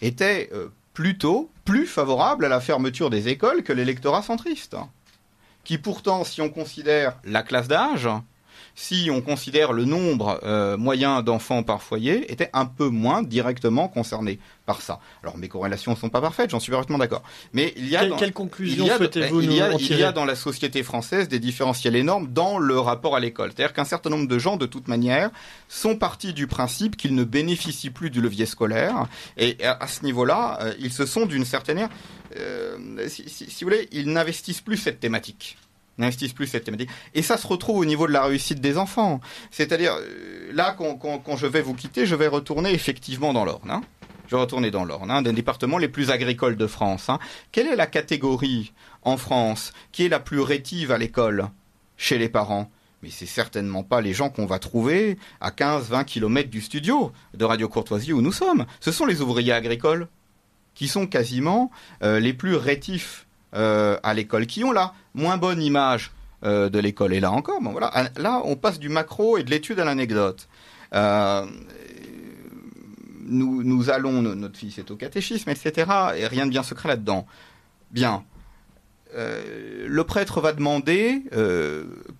[0.00, 0.50] était
[0.94, 4.76] plutôt plus favorable à la fermeture des écoles que l'électorat centriste,
[5.64, 8.08] qui pourtant, si on considère la classe d'âge,
[8.76, 13.88] si on considère le nombre euh, moyen d'enfants par foyer, était un peu moins directement
[13.88, 15.00] concerné par ça.
[15.22, 17.22] Alors mes corrélations ne sont pas parfaites, j'en suis parfaitement d'accord.
[17.54, 20.34] Mais il y a quelle, conclusion souhaitez-vous il, y a, il y a dans la
[20.34, 23.50] société française des différentiels énormes dans le rapport à l'école.
[23.54, 25.30] C'est-à-dire qu'un certain nombre de gens, de toute manière,
[25.68, 29.06] sont partis du principe qu'ils ne bénéficient plus du levier scolaire.
[29.38, 31.90] Et à, ce niveau-là, euh, ils se sont d'une certaine manière,
[32.38, 35.56] euh, si, si vous voulez, ils n'investissent plus cette thématique
[35.98, 36.90] n'investissent plus cette thématique.
[37.14, 39.20] Et ça se retrouve au niveau de la réussite des enfants.
[39.50, 43.70] C'est-à-dire, euh, là, quand, je vais vous quitter, je vais retourner effectivement dans l'Orne.
[43.70, 43.82] Hein.
[44.26, 47.08] Je vais retourner dans l'Orne, un des départements les plus agricoles de France.
[47.08, 47.18] Hein.
[47.52, 51.48] Quelle est la catégorie en France qui est la plus rétive à l'école
[51.96, 52.70] chez les parents?
[53.02, 57.44] Mais c'est certainement pas les gens qu'on va trouver à 15-20 km du studio de
[57.44, 58.66] Radio Courtoisie où nous sommes.
[58.80, 60.08] Ce sont les ouvriers agricoles
[60.74, 61.70] qui sont quasiment
[62.02, 66.10] euh, les plus rétifs euh, à l'école, qui ont la moins bonne image
[66.44, 67.14] euh, de l'école.
[67.14, 70.48] Et là encore, bon, voilà, là, on passe du macro et de l'étude à l'anecdote.
[70.94, 71.46] Euh,
[73.28, 75.90] nous, nous allons, notre fils est au catéchisme, etc.
[76.16, 77.26] Et rien de bien secret là-dedans.
[77.90, 78.24] Bien.
[79.14, 81.22] le prêtre va demander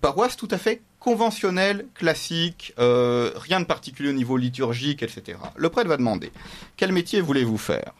[0.01, 5.37] paroisse tout à fait conventionnelle, classique, rien de particulier au niveau liturgique, etc.
[5.55, 6.31] Le prêtre va demander
[6.77, 7.93] quel métier voulez-vous faire?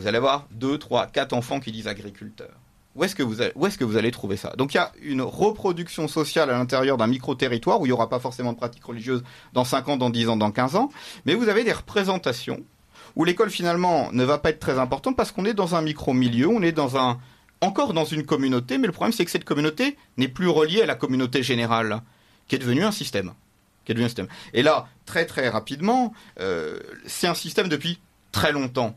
[0.00, 2.50] Vous allez avoir deux, trois, quatre enfants qui disent agriculteur.
[2.96, 4.52] Où est-ce que vous allez, où est-ce que vous allez trouver ça?
[4.56, 8.08] Donc il y a une reproduction sociale à l'intérieur d'un micro-territoire où il n'y aura
[8.08, 10.90] pas forcément de pratique religieuse dans 5 ans, dans 10 ans, dans 15 ans,
[11.24, 12.60] mais vous avez des représentations
[13.14, 16.48] où l'école finalement ne va pas être très importante parce qu'on est dans un micro-milieu,
[16.48, 17.18] on est dans un
[17.60, 20.86] encore dans une communauté, mais le problème c'est que cette communauté n'est plus reliée à
[20.86, 22.00] la communauté générale,
[22.48, 23.34] qui est devenue un système.
[23.84, 24.28] Qui est devenu un système.
[24.52, 28.00] Et là, très très rapidement, euh, c'est un système depuis
[28.32, 28.96] très longtemps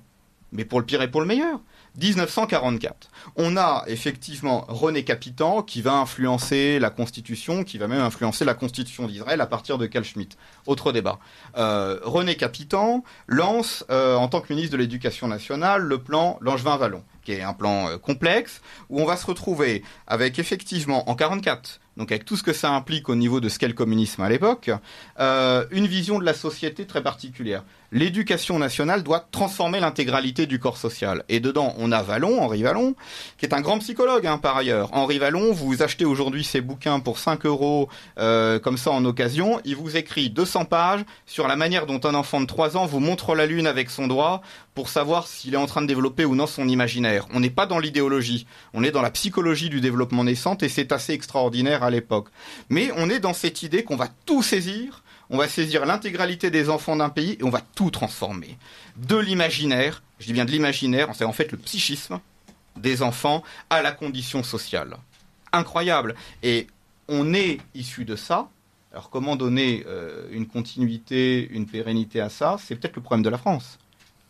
[0.53, 1.59] mais pour le pire et pour le meilleur.
[2.01, 3.09] 1944.
[3.35, 8.55] On a effectivement René Capitan qui va influencer la Constitution, qui va même influencer la
[8.55, 10.37] Constitution d'Israël à partir de Carl Schmitt.
[10.65, 11.19] Autre débat.
[11.57, 17.03] Euh, René Capitan lance, euh, en tant que ministre de l'Éducation nationale, le plan Langevin-Vallon,
[17.23, 21.79] qui est un plan euh, complexe, où on va se retrouver avec effectivement, en 44,
[21.95, 24.29] donc avec tout ce que ça implique au niveau de ce qu'est le communisme à
[24.29, 24.71] l'époque,
[25.19, 27.63] une vision de la société très particulière
[27.93, 31.23] l'éducation nationale doit transformer l'intégralité du corps social.
[31.29, 32.95] Et dedans, on a Vallon, Henri Vallon,
[33.37, 34.89] qui est un grand psychologue hein, par ailleurs.
[34.93, 39.61] Henri Vallon, vous achetez aujourd'hui ses bouquins pour 5 euros euh, comme ça en occasion.
[39.63, 42.99] Il vous écrit 200 pages sur la manière dont un enfant de 3 ans vous
[42.99, 44.41] montre la lune avec son doigt
[44.73, 47.27] pour savoir s'il est en train de développer ou non son imaginaire.
[47.31, 50.91] On n'est pas dans l'idéologie, on est dans la psychologie du développement naissant et c'est
[50.91, 52.29] assez extraordinaire à l'époque.
[52.69, 56.69] Mais on est dans cette idée qu'on va tout saisir on va saisir l'intégralité des
[56.69, 58.57] enfants d'un pays et on va tout transformer.
[58.97, 62.19] De l'imaginaire, je dis bien de l'imaginaire, c'est en fait le psychisme
[62.77, 64.97] des enfants à la condition sociale.
[65.51, 66.15] Incroyable.
[66.41, 66.67] Et
[67.07, 68.49] on est issu de ça.
[68.91, 72.57] Alors comment donner euh, une continuité, une pérennité à ça?
[72.59, 73.79] C'est peut-être le problème de la France.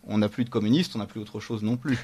[0.06, 1.98] On n'a plus de communistes, on n'a plus autre chose non plus.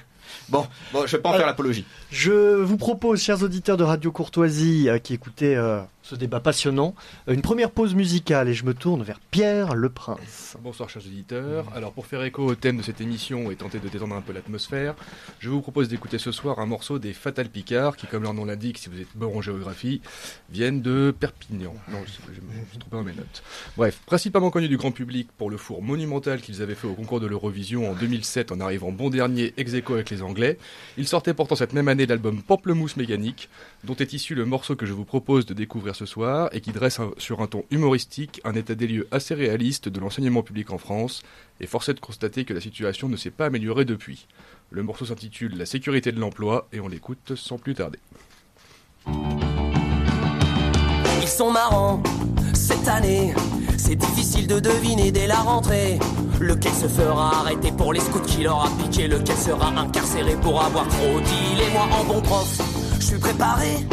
[0.50, 1.86] Bon, bon je vais pas en faire l'apologie.
[2.12, 6.96] Je vous propose, chers auditeurs de Radio Courtoisie, euh, qui écoutez euh, ce débat passionnant,
[7.28, 10.58] euh, une première pause musicale et je me tourne vers Pierre Le Prince.
[10.60, 11.66] Bonsoir, chers auditeurs.
[11.76, 14.34] Alors, pour faire écho au thème de cette émission et tenter de détendre un peu
[14.34, 14.96] l'atmosphère,
[15.40, 18.46] je vous propose d'écouter ce soir un morceau des Fatal Picard, qui, comme leur nom
[18.46, 20.02] l'indique, si vous êtes bon en géographie,
[20.50, 21.76] viennent de Perpignan.
[21.92, 23.44] Non, je, me suis trompé dans mes notes.
[23.78, 27.20] Bref, principalement connus du grand public pour le four monumental qu'ils avaient fait au concours
[27.20, 30.58] de l'Eurovision en 2007 en arrivant bon dernier ex aequo avec les anglais.
[30.98, 33.48] Il sortait pourtant cette même année l'album Pamplemousse Mécanique,
[33.84, 36.72] dont est issu le morceau que je vous propose de découvrir ce soir et qui
[36.72, 40.78] dresse sur un ton humoristique un état des lieux assez réaliste de l'enseignement public en
[40.78, 41.24] France,
[41.60, 44.28] et force est de constater que la situation ne s'est pas améliorée depuis.
[44.72, 48.00] Le morceau s'intitule La sécurité de l'emploi et on l'écoute sans plus tarder.
[51.28, 52.02] sont marrants.
[52.54, 53.34] Cette année,
[53.78, 56.00] c'est difficile de deviner dès la rentrée.
[56.40, 60.64] Lequel se fera arrêter pour les scouts qui leur a piqué Lequel sera incarcéré pour
[60.64, 62.58] avoir trop dit Et moi en bon prof,
[63.00, 63.86] je suis préparé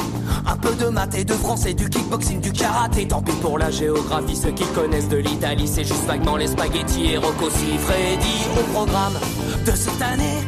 [0.56, 3.06] un peu de maths et de français, du kickboxing, du karaté.
[3.06, 7.12] Tant pis pour la géographie, ceux qui connaissent de l'Italie, c'est juste vaguement les spaghettis
[7.12, 9.14] et Rocco Freddy au programme
[9.64, 10.38] de cette année.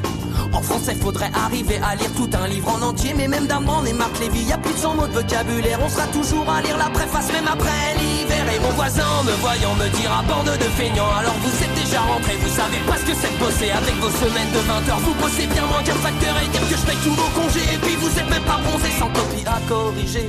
[0.53, 3.93] En français, faudrait arriver à lire tout un livre en entier, mais même d'Armand et
[3.93, 5.79] Marc Lévy, y a plus de 100 mots de vocabulaire.
[5.85, 8.38] On sera toujours à lire la préface, même après l'hiver.
[8.79, 11.11] Voisin, me voyant, me dira bande de feignants.
[11.19, 14.09] Alors vous êtes déjà rentrés, vous savez pas ce que c'est de bosser avec vos
[14.09, 15.01] semaines de 20 heures.
[15.01, 17.75] Vous bossez bien moins qu'un facteur et dire que je paye tous vos congés.
[17.75, 20.29] Et puis vous êtes même pas bronzés sans copie à corriger.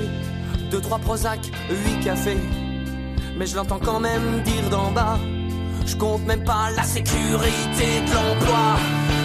[0.71, 2.39] Deux, trois Prozac, huit cafés.
[3.37, 5.19] Mais je l'entends quand même dire d'en bas.
[5.85, 8.79] Je compte même pas la sécurité de l'emploi.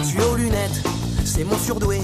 [0.07, 0.83] Tu aux lunettes,
[1.25, 2.01] c'est mon surdoué.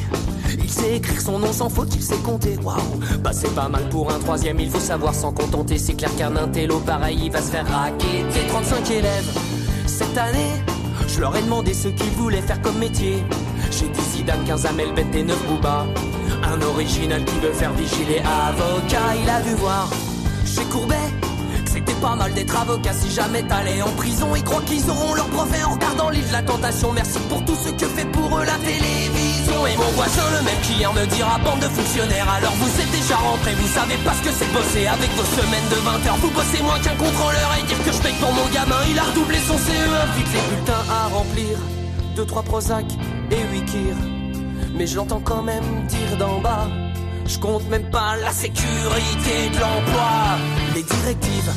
[0.59, 2.57] Il sait écrire son nom sans faute, il sait compter.
[2.63, 2.77] Waouh,
[3.23, 5.77] bah c'est pas mal pour un troisième, il faut savoir s'en contenter.
[5.77, 8.47] C'est clair qu'un intello pareil, il va se faire raqueter.
[8.49, 9.39] 35 élèves
[9.85, 10.51] cette année,
[11.07, 13.23] je leur ai demandé ce qu'ils voulaient faire comme métier.
[13.71, 15.85] J'ai dit Zidane, 15 Amel, Bête et 9 Booba.
[16.43, 19.89] Un original qui veut faire vigiler avocat, il a dû voir
[20.45, 20.95] chez Courbet
[21.71, 24.35] c'était pas mal d'être avocat si jamais t'allais en prison.
[24.35, 26.91] Ils croient qu'ils auront leur brevet en regardant l'île de la tentation.
[26.91, 29.30] Merci pour tout ce que fait pour eux la télévision.
[29.49, 32.29] Et mon voisin, le même qui me dira bande de fonctionnaires.
[32.29, 35.69] Alors vous êtes déjà rentrés, vous savez pas ce que c'est bosser avec vos semaines
[35.69, 36.17] de 20 heures.
[36.17, 38.81] Vous bossez moins qu'un contrôleur et dire que je paye pour mon gamin.
[38.89, 41.57] Il a redoublé son CE1, vite les bulletins à remplir.
[42.15, 42.85] 2, 3 Prozac
[43.31, 43.95] et 8 Kir.
[44.73, 46.67] Mais je l'entends quand même dire d'en bas.
[47.25, 50.37] Je compte même pas la sécurité de l'emploi.
[50.75, 51.51] Les directives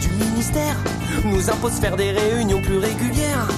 [0.00, 0.76] du ministère
[1.24, 3.48] nous imposent faire des réunions plus régulières.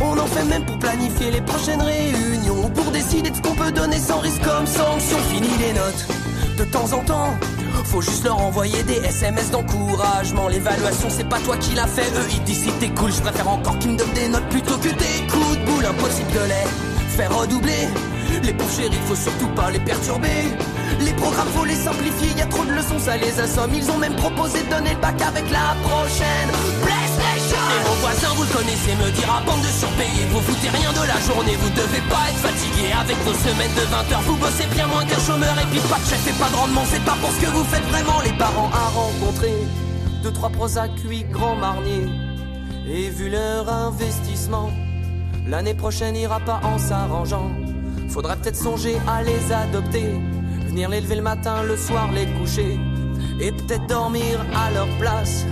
[0.00, 2.70] On en fait même pour planifier les prochaines réunions.
[2.70, 5.18] Pour décider de ce qu'on peut donner sans risque comme sanction.
[5.30, 6.06] Fini les notes.
[6.58, 7.34] De temps en temps,
[7.84, 10.48] faut juste leur envoyer des SMS d'encouragement.
[10.48, 12.08] L'évaluation, c'est pas toi qui l'a fait.
[12.16, 13.12] Eux, ils disent si t'es cool.
[13.12, 15.86] Je préfère encore qu'ils me donnent des notes plutôt que des coups de boule.
[15.86, 17.88] Impossible de les faire redoubler.
[18.42, 20.44] Les pauvres chéris, faut surtout pas les perturber.
[20.98, 23.70] Les programmes, faut les simplifier, y a trop de leçons, ça les assomme.
[23.74, 26.50] Ils ont même proposé de donner le bac avec la prochaine
[26.82, 27.62] PlayStation.
[27.70, 30.26] Et mon voisin, vous le connaissez, me dira bande de surpayés.
[30.32, 32.92] Vous foutez rien de la journée, vous devez pas être fatigué.
[32.98, 35.54] Avec vos semaines de 20 heures, vous bossez bien moins qu'un chômeur.
[35.62, 37.64] Et puis pas de chef et pas de rendement, c'est pas pour ce que vous
[37.64, 38.20] faites vraiment.
[38.24, 39.54] Les parents à rencontrer,
[40.22, 42.08] deux, trois Prozac, huit grands marniers.
[42.88, 44.70] Et vu leur investissement,
[45.46, 47.50] l'année prochaine ira pas en s'arrangeant.
[48.08, 50.18] Faudra peut-être songer à les adopter.
[50.70, 52.78] Venir les lever le matin, le soir les coucher.
[53.40, 55.44] Et peut-être dormir à leur place.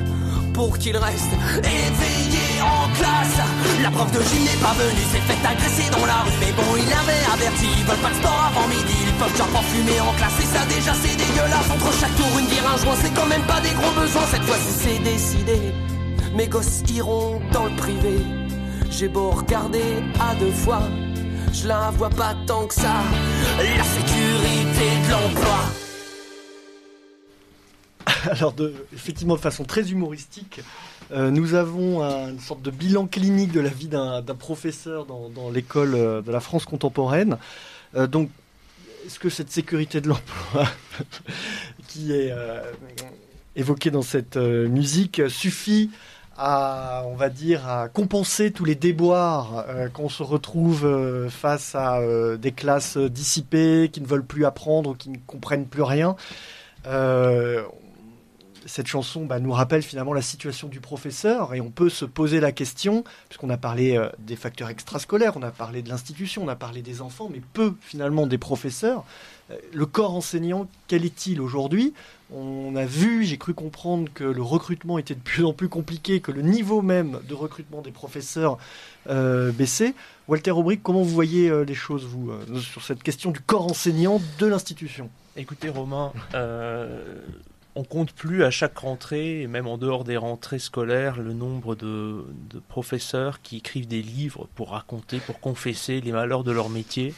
[0.55, 3.39] Pour qu'ils restent éveillés en classe.
[3.83, 6.39] La prof de gym n'est pas venue, s'est fait agresser dans la rue.
[6.39, 8.95] Mais bon, il avait averti, ils veulent pas de sport avant midi.
[9.09, 10.39] Ils peuvent déjà pas fumer en classe.
[10.39, 11.69] Et ça déjà c'est dégueulasse.
[11.69, 14.27] Entre chaque tour, une bière, un joint, c'est quand même pas des gros besoins.
[14.31, 15.59] Cette fois-ci c'est décidé.
[16.33, 18.19] Mes gosses iront dans le privé.
[18.89, 20.83] J'ai beau regarder à deux fois
[21.53, 23.03] je la vois pas tant que ça.
[23.59, 25.59] La sécurité de l'emploi.
[28.31, 28.55] Alors,
[28.93, 30.61] effectivement, de façon très humoristique,
[31.13, 35.95] euh, nous avons une sorte de bilan clinique de la vie d'un professeur dans, l'école
[35.95, 37.39] euh, de la France contemporaine.
[37.97, 38.31] Euh, donc,
[39.07, 40.67] est-ce que cette sécurité de l'emploi
[41.89, 42.33] qui est
[43.57, 45.91] évoquée dans cette musique suffit
[46.39, 51.99] à, on va dire, compenser tous les déboires euh, qu'on se retrouve euh, face à
[51.99, 56.17] euh, des classes dissipées qui ne veulent plus apprendre qui ne comprennent plus rien.
[58.67, 62.39] cette chanson bah, nous rappelle finalement la situation du professeur et on peut se poser
[62.39, 66.57] la question, puisqu'on a parlé des facteurs extrascolaires, on a parlé de l'institution, on a
[66.57, 69.05] parlé des enfants, mais peu finalement des professeurs.
[69.73, 71.95] Le corps enseignant, quel est-il aujourd'hui?
[72.31, 76.21] On a vu, j'ai cru comprendre que le recrutement était de plus en plus compliqué,
[76.21, 78.59] que le niveau même de recrutement des professeurs
[79.09, 79.95] euh, baissait.
[80.27, 83.65] Walter Aubric, comment vous voyez euh, les choses, vous, euh, sur cette question du corps
[83.65, 85.09] enseignant de l'institution?
[85.37, 86.13] Écoutez, Romain,
[87.75, 91.77] on compte plus à chaque rentrée, et même en dehors des rentrées scolaires, le nombre
[91.77, 96.69] de, de professeurs qui écrivent des livres pour raconter, pour confesser les malheurs de leur
[96.69, 97.15] métier,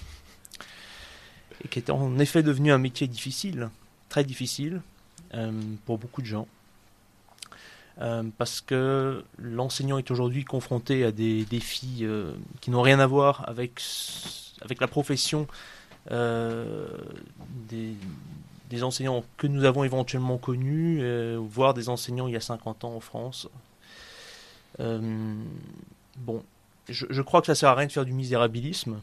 [1.65, 3.71] et qui est en effet devenu un métier difficile,
[4.09, 4.83] très difficile,
[5.35, 5.53] euh,
[5.87, 6.49] pour beaucoup de gens.
[8.01, 13.07] Euh, parce que l'enseignant est aujourd'hui confronté à des défis euh, qui n'ont rien à
[13.07, 13.81] voir avec,
[14.63, 15.47] avec la profession
[16.09, 17.95] des,
[18.83, 21.05] enseignants que nous avons éventuellement connus,
[21.37, 23.49] voire des enseignants il y a 50 ans en France.
[24.79, 26.43] bon,
[26.89, 29.01] je, je, crois que ça sert à rien de faire du misérabilisme.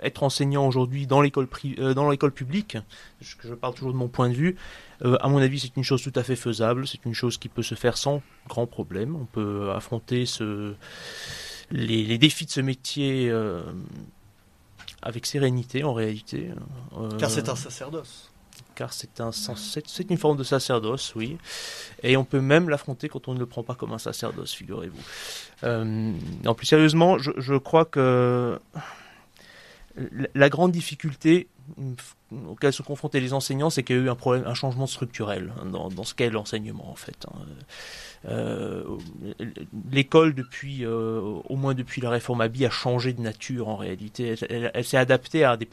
[0.00, 1.48] Être enseignant aujourd'hui dans l'école
[1.94, 2.76] dans l'école publique,
[3.20, 4.56] je, je, parle toujours de mon point de vue,
[5.02, 7.62] à mon avis c'est une chose tout à fait faisable, c'est une chose qui peut
[7.62, 9.16] se faire sans grand problème.
[9.16, 10.74] On peut affronter ce,
[11.70, 13.32] les, les défis de ce métier
[15.02, 16.50] avec sérénité en réalité.
[17.18, 18.30] Car c'est un sacerdoce.
[18.74, 21.36] Car c'est un c'est une forme de sacerdoce, oui.
[22.02, 25.02] Et on peut même l'affronter quand on ne le prend pas comme un sacerdoce, figurez-vous.
[25.62, 26.12] Euh,
[26.44, 28.58] en plus sérieusement, je, je, crois que
[30.34, 31.48] la grande difficulté
[32.48, 35.52] auquel se confrontaient les enseignants, c'est qu'il y a eu un problème, un changement structurel
[35.66, 37.26] dans, dans ce qu'est l'enseignement en fait.
[37.28, 37.38] Hein.
[38.26, 38.84] Euh,
[39.90, 44.34] l'école depuis, euh, au moins depuis la réforme Abi, a changé de nature en réalité.
[44.48, 45.68] Elle, s'est adaptée à des,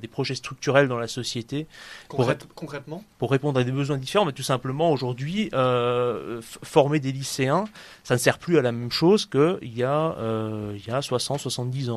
[0.00, 1.66] des, projets structurels dans la société.
[2.54, 3.04] concrètement?
[3.18, 7.64] Pour répondre à des besoins différents, mais tout simplement aujourd'hui, euh, former des lycéens,
[8.04, 10.16] ça ne sert plus à la même chose qu'il y a,
[10.74, 11.90] il y a 60, 70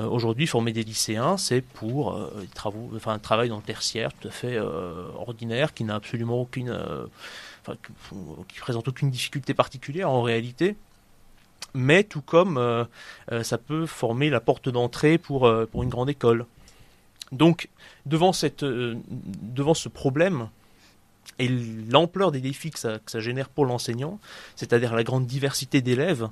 [0.00, 0.08] ans.
[0.10, 2.18] Aujourd'hui, former des lycéens, c'est pour
[2.96, 6.76] enfin, un travail dans le tertiaire tout à fait ordinaire qui n'a absolument aucune
[8.48, 10.76] qui présente aucune difficulté particulière en réalité
[11.74, 12.84] mais tout comme euh,
[13.32, 16.46] euh, ça peut former la porte d'entrée pour, euh, pour une grande école.
[17.32, 17.68] Donc,
[18.06, 20.48] devant, cette, devant ce problème
[21.38, 24.18] et l'ampleur des défis que ça, que ça génère pour l'enseignant,
[24.56, 26.28] c'est-à-dire la grande diversité d'élèves,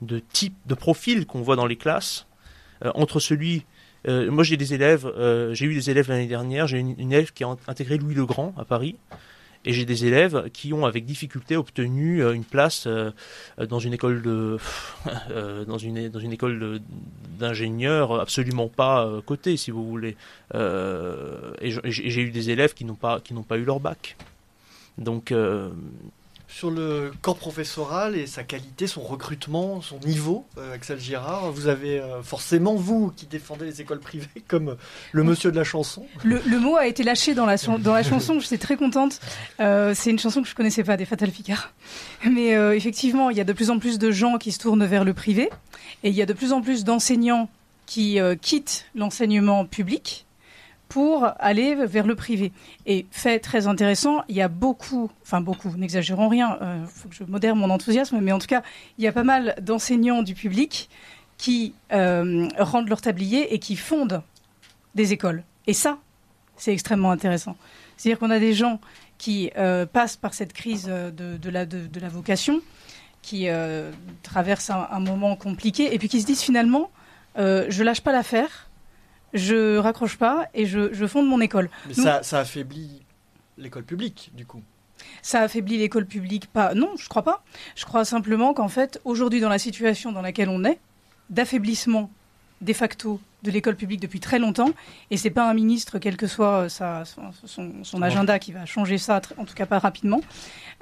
[0.00, 2.26] de types, de profils qu'on voit dans les classes,
[2.94, 3.64] entre celui
[4.06, 5.08] moi j'ai des élèves,
[5.52, 8.26] j'ai eu des élèves l'année dernière, j'ai une, une, élève qui a intégré Louis le
[8.26, 8.96] Grand à Paris,
[9.64, 13.12] et j'ai des élèves qui ont avec difficulté obtenu euh, une place euh,
[13.68, 14.58] dans une école de
[15.30, 16.80] euh, dans une dans une école
[17.38, 20.16] d'ingénieurs absolument pas cotée si vous voulez.
[20.54, 24.16] Et j'ai eu des élèves qui n'ont pas qui n'ont pas eu leur bac.
[24.98, 25.32] Donc
[26.54, 31.50] sur le corps professoral et sa qualité, son recrutement, son niveau, euh, Axel Girard.
[31.50, 34.76] Vous avez euh, forcément, vous, qui défendez les écoles privées, comme
[35.12, 36.06] le monsieur de la chanson.
[36.24, 39.18] Le, mot a été lâché dans la, dans la chanson, je suis très contente.
[39.60, 41.72] Euh, c'est une chanson que je connaissais pas, des Fatal Ficard.
[42.30, 45.04] Mais effectivement, il y a de plus en plus de gens qui se tournent vers
[45.04, 45.48] le privé,
[46.04, 47.48] et il y a de plus en plus d'enseignants
[47.86, 50.26] qui quittent l'enseignement public
[50.92, 52.52] pour aller vers le privé.
[52.84, 57.08] Et fait très intéressant, il y a beaucoup, enfin beaucoup, n'exagérons rien, il euh, faut
[57.08, 58.62] que je modère mon enthousiasme, mais en tout cas,
[58.98, 60.90] il y a pas mal d'enseignants du public
[61.38, 64.20] qui euh, rendent leur tablier et qui fondent
[64.94, 65.44] des écoles.
[65.66, 65.96] Et ça,
[66.58, 67.56] c'est extrêmement intéressant.
[67.96, 68.78] C'est-à-dire qu'on a des gens
[69.16, 72.60] qui euh, passent par cette crise de, la, vocation,
[73.22, 73.46] qui
[74.22, 76.90] traversent un, un, moment compliqué, et puis qui se disent finalement,
[77.36, 78.68] je lâche pas l'affaire,
[79.34, 81.70] je raccroche pas et je, fonde mon école.
[81.88, 83.02] Mais ça, ça affaiblit
[83.58, 84.62] l'école publique, du coup.
[85.20, 87.44] Ça affaiblit l'école publique pas Non, je crois pas.
[87.76, 90.78] Je crois simplement qu'en fait, aujourd'hui, dans la situation dans laquelle on est,
[91.30, 92.10] d'affaiblissement
[92.60, 94.70] de facto de l'école publique depuis très longtemps,
[95.10, 99.20] et c'est pas un ministre, quel que soit sa, son, agenda, qui va changer ça,
[99.36, 100.20] en tout cas pas rapidement.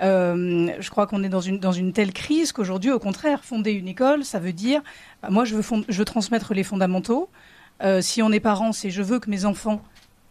[0.03, 3.73] Euh, je crois qu'on est dans une, dans une telle crise qu'aujourd'hui, au contraire, fonder
[3.73, 4.83] une école, ça veut dire,
[5.31, 7.31] moi, je veux, je veux transmettre les fondamentaux,
[7.83, 9.83] euh, si on est parent, c'est je veux que mes enfants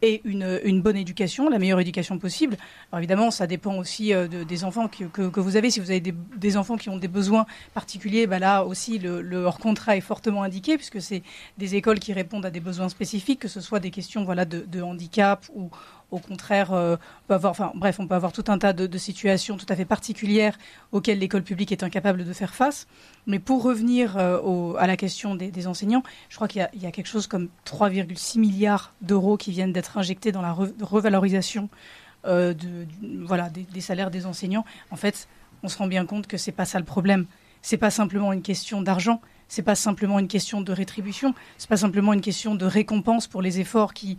[0.01, 2.57] aient une, bonne éducation, la meilleure éducation possible.
[2.91, 5.69] Alors évidemment, ça dépend aussi euh, des enfants que, vous avez.
[5.69, 9.59] Si vous avez des, enfants qui ont des besoins particuliers, bah là aussi, le, hors
[9.59, 11.21] contrat est fortement indiqué, puisque c'est
[11.57, 14.81] des écoles qui répondent à des besoins spécifiques, que ce soit des questions voilà, de
[14.81, 15.69] handicap ou,
[16.11, 19.57] au contraire, euh, on peut avoir, bref, on peut avoir tout un tas de, situations
[19.57, 20.57] tout à fait particulières
[20.91, 22.87] auxquelles l'école publique est incapable de faire face.
[23.27, 27.07] Mais pour revenir euh, à la question des, enseignants, je crois qu'il y, a quelque
[27.07, 31.69] chose comme 3,6 milliards d'euros qui viennent d'être injectés dans la revalorisation
[32.25, 32.87] euh, de,
[33.25, 34.65] voilà, des, salaires des enseignants.
[34.91, 35.27] En fait,
[35.63, 37.25] on se rend bien compte que c'est pas ça le problème.
[37.61, 39.21] C'est pas simplement une question d'argent.
[39.47, 41.33] C'est pas simplement une question de rétribution.
[41.57, 44.17] C'est pas simplement une question de récompense pour les efforts qui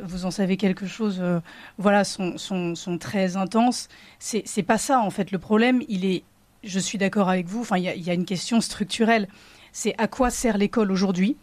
[0.00, 1.40] vous en savez quelque chose, euh,
[1.78, 3.88] voilà, sont, sont, très intenses.
[4.18, 5.30] C'est pas ça, en fait.
[5.30, 6.22] Le problème, il est,
[6.64, 9.28] je suis d'accord avec vous, enfin, il y, a une question structurelle.
[9.72, 11.36] C'est à quoi sert l'école aujourd'hui?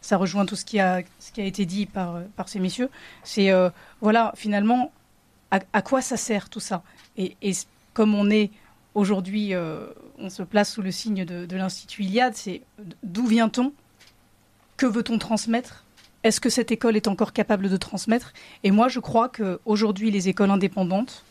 [0.00, 2.90] Ça rejoint tout ce qui a, ce qui a été dit par, par ces messieurs.
[3.24, 4.92] C'est, euh, voilà, finalement,
[5.50, 6.82] à, quoi ça sert tout ça?
[7.16, 7.36] Et,
[7.94, 8.50] comme on est
[8.94, 9.86] aujourd'hui, euh,
[10.18, 12.62] on se place sous le signe de, de l'Institut Iliade, c'est
[13.02, 13.72] d'où vient-on?
[14.76, 15.84] Que veut-on transmettre?
[16.24, 18.32] Est-ce que cette école est encore capable de transmettre?
[18.64, 21.24] Et moi, je crois qu'aujourd'hui, les écoles indépendantes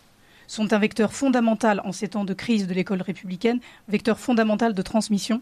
[0.47, 3.59] sont un vecteur fondamental en ces temps de crise de l'école républicaine,
[3.89, 5.41] vecteur fondamental de transmission,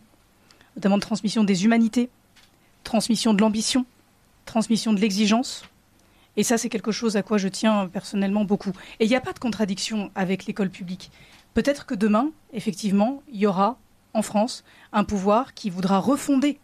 [0.76, 2.10] notamment de transmission des humanités,
[2.84, 3.86] transmission de l'ambition,
[4.46, 5.64] transmission de l'exigence.
[6.38, 8.72] Et ça, c'est quelque chose à quoi je tiens personnellement beaucoup.
[9.00, 11.12] Et il n'y a pas de contradiction avec l'école publique.
[11.54, 13.78] Peut-être que demain, effectivement, il y aura
[14.14, 16.58] en France un pouvoir qui voudra refonder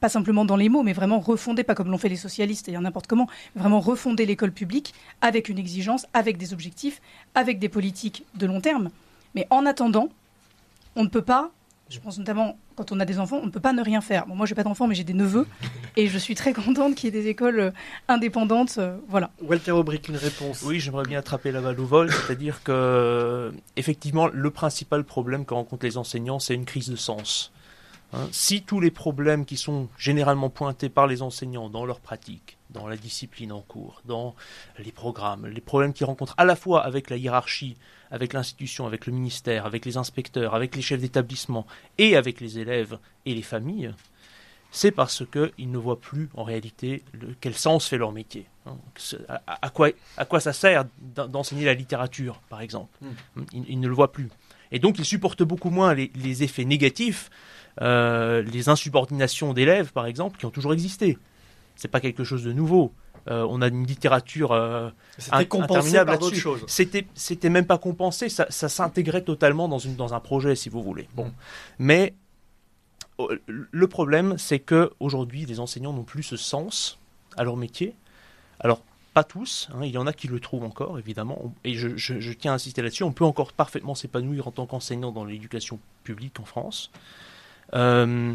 [0.00, 2.72] pas simplement dans les mots, mais vraiment refonder, pas comme l'ont fait les socialistes et
[2.72, 7.00] n'importe comment, vraiment refonder l'école publique avec une exigence, avec des objectifs,
[7.34, 8.90] avec des politiques de long terme.
[9.34, 10.08] Mais en attendant,
[10.96, 11.50] on ne peut pas,
[11.88, 14.26] je pense notamment quand on a des enfants, on ne peut pas ne rien faire.
[14.26, 15.46] Bon, moi, j'ai pas d'enfants, mais j'ai des neveux,
[15.96, 17.70] et je suis très contente qu'il y ait des écoles euh,
[18.06, 18.76] indépendantes.
[18.78, 19.30] Euh, voilà.
[19.42, 20.62] Walter Aubric, une réponse.
[20.62, 25.54] Oui, j'aimerais bien attraper la balle au vol, c'est-à-dire que, effectivement, le principal problème que
[25.54, 27.52] rencontrent les enseignants, c'est une crise de sens.
[28.14, 32.56] Hein, si tous les problèmes qui sont généralement pointés par les enseignants dans leur pratique,
[32.70, 34.34] dans la discipline en cours, dans
[34.78, 37.76] les programmes, les problèmes qu'ils rencontrent à la fois avec la hiérarchie,
[38.10, 41.66] avec l'institution, avec le ministère, avec les inspecteurs, avec les chefs d'établissement
[41.98, 43.92] et avec les élèves et les familles,
[44.70, 47.02] c'est parce qu'ils ne voient plus en réalité
[47.40, 48.46] quel sens fait leur métier.
[48.66, 48.76] Hein.
[49.46, 53.42] À, quoi, à, quoi, ça sert d'enseigner la littérature, par exemple hmm.
[53.52, 54.30] ils, ne le voient plus.
[54.72, 57.30] Et donc ils supportent beaucoup moins les effets négatifs
[57.80, 61.18] euh, les insubordinations d'élèves, par exemple, qui ont toujours existé.
[61.76, 62.92] C'est pas quelque chose de nouveau.
[63.30, 64.90] Euh, on a une littérature euh,
[65.30, 66.46] interminable là-dessus.
[66.66, 70.82] C'était, c'était même pas compensé, ça, s'intégrait totalement dans, une, dans un projet, si vous
[70.82, 71.08] voulez.
[71.14, 71.32] Bon, mm.
[71.78, 72.14] mais
[73.18, 76.98] oh, le problème, c'est que aujourd'hui, les enseignants n'ont plus ce sens
[77.36, 77.94] à leur métier.
[78.60, 78.82] Alors,
[79.14, 82.32] pas tous, hein, il y en a qui le trouvent encore, évidemment, et je, je
[82.32, 86.40] tiens à insister là-dessus, on peut encore parfaitement s'épanouir en tant qu'enseignant dans l'éducation publique
[86.40, 86.90] en France.
[87.74, 88.34] Euh,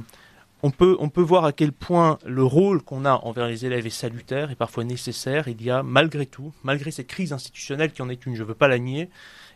[0.62, 3.86] on peut, on peut voir à quel point le rôle qu'on a envers les élèves
[3.86, 5.48] est salutaire et parfois nécessaire.
[5.48, 8.48] Il y a malgré tout, malgré cette crise institutionnelle qui en est une, je ne
[8.48, 9.10] veux pas la nier,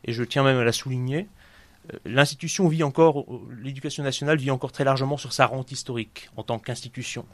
[0.04, 1.28] et je tiens même à la souligner,
[1.94, 3.26] euh, l'institution vit encore,
[3.62, 7.26] l'éducation nationale vit encore très largement sur sa rente historique en tant qu'institution.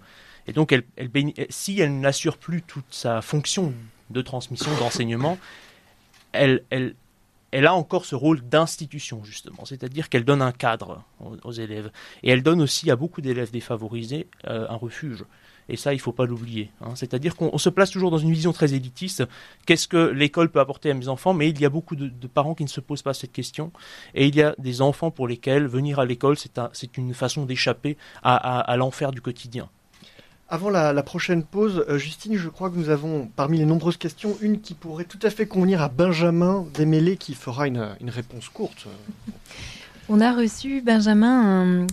[0.45, 0.83] Et donc, elle,
[1.49, 3.73] si elle n'assure plus toute sa fonction
[4.09, 5.37] de transmission, d'enseignement,
[6.33, 6.95] elle, elle,
[7.53, 11.91] elle a encore ce rôle d'institution, justement, c'est-à-dire qu'elle donne un cadre aux, élèves.
[12.23, 15.23] Et elle donne aussi à beaucoup d'élèves défavorisés euh, un refuge.
[15.69, 16.71] Et ça, il ne faut pas l'oublier.
[16.81, 16.95] Hein.
[16.95, 19.23] C'est-à-dire qu'on se place toujours dans une vision très élitiste.
[19.67, 21.33] Qu'est-ce que l'école peut apporter à mes enfants?
[21.33, 23.71] Mais il y a beaucoup de, parents qui ne se posent pas cette question.
[24.15, 27.97] Et il y a des enfants pour lesquels venir à l'école, c'est une façon d'échapper
[28.23, 29.69] à l'enfer du quotidien.
[30.49, 34.37] Avant la, prochaine pause, euh, Justine, je crois que nous avons parmi les nombreuses questions
[34.41, 38.87] une qui pourrait tout à fait convenir à Benjamin Desmêlés qui fera une, réponse courte.
[40.09, 41.87] On a reçu, Benjamin,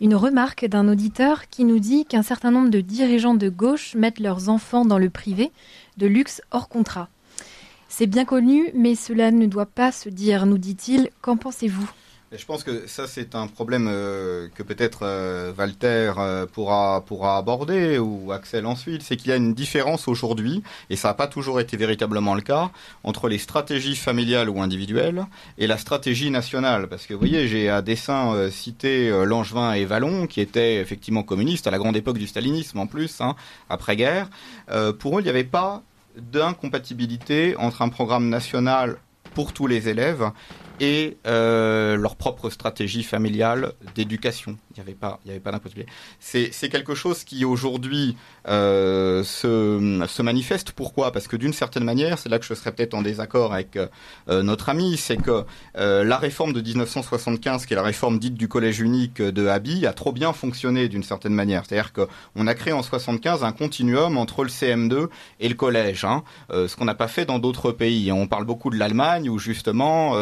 [0.00, 4.20] une remarque d'un auditeur qui nous dit qu'un certain nombre de dirigeants de gauche mettent
[4.20, 5.50] leurs enfants dans le privé,
[5.96, 7.08] de luxe hors contrat.
[7.88, 11.10] C'est bien connu, mais cela ne doit pas se dire, nous dit-il.
[11.20, 11.90] Qu'en pensez-vous?
[12.36, 17.38] Je pense que ça, c'est un problème euh, que peut-être euh, Walter euh, pourra, pourra
[17.38, 21.26] aborder, ou Axel ensuite, c'est qu'il y a une différence aujourd'hui, et ça n'a pas
[21.26, 22.70] toujours été véritablement le cas,
[23.02, 25.24] entre les stratégies familiales ou individuelles
[25.56, 26.88] et la stratégie nationale.
[26.88, 31.66] Parce que vous voyez, j'ai à dessein cité Langevin et Vallon, qui étaient effectivement communistes
[31.66, 33.36] à la grande époque du stalinisme en plus, hein,
[33.70, 34.28] après-guerre.
[34.98, 35.82] pour eux, il n'y avait pas
[36.16, 38.98] d'incompatibilité entre un programme national
[39.34, 40.30] pour tous les élèves
[40.80, 44.56] et euh, leur propre stratégie familiale d'éducation.
[44.70, 45.90] Il n'y avait pas, il y avait pas d'impossibilité.
[46.20, 48.16] C'est, c'est quelque chose qui aujourd'hui
[48.48, 50.72] euh, se, se manifeste.
[50.72, 51.12] Pourquoi?
[51.12, 54.42] Parce que d'une certaine manière, c'est là que je serais peut-être en désaccord avec euh,
[54.42, 55.44] notre ami, c'est que
[55.76, 59.86] euh, la réforme de 1975, qui est la réforme dite du collège unique de Habi,
[59.86, 61.64] a trop bien fonctionné d'une certaine manière.
[61.66, 65.08] C'est-à-dire qu'on a créé en 75 un continuum entre le CM2
[65.40, 68.12] et le collège, hein, ce qu'on n'a pas fait dans d'autres pays.
[68.12, 70.14] On parle beaucoup de l'Allemagne où justement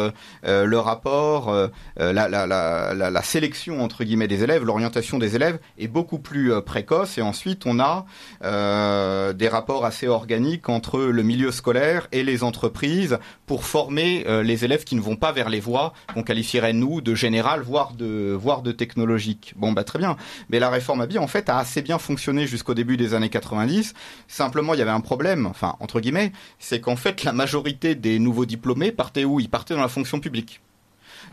[0.47, 1.67] euh, le rapport, euh,
[1.99, 7.21] euh, la, sélection entre guillemets des élèves, l'orientation des élèves est beaucoup plus précoce et
[7.21, 8.05] ensuite on a
[9.33, 14.83] des rapports assez organiques entre le milieu scolaire et les entreprises pour former les élèves
[14.83, 18.61] qui ne vont pas vers les voies qu'on qualifierait nous de général voire de voire
[18.61, 19.53] de technologique.
[19.57, 20.15] Bon bah très bien,
[20.49, 23.93] mais la réforme ABI en fait a assez bien fonctionné jusqu'au début des années 90.
[24.27, 28.19] Simplement il y avait un problème, enfin entre guillemets, c'est qu'en fait la majorité des
[28.19, 29.39] nouveaux diplômés partaient où?
[29.39, 30.36] Ils partaient dans la fonction publique.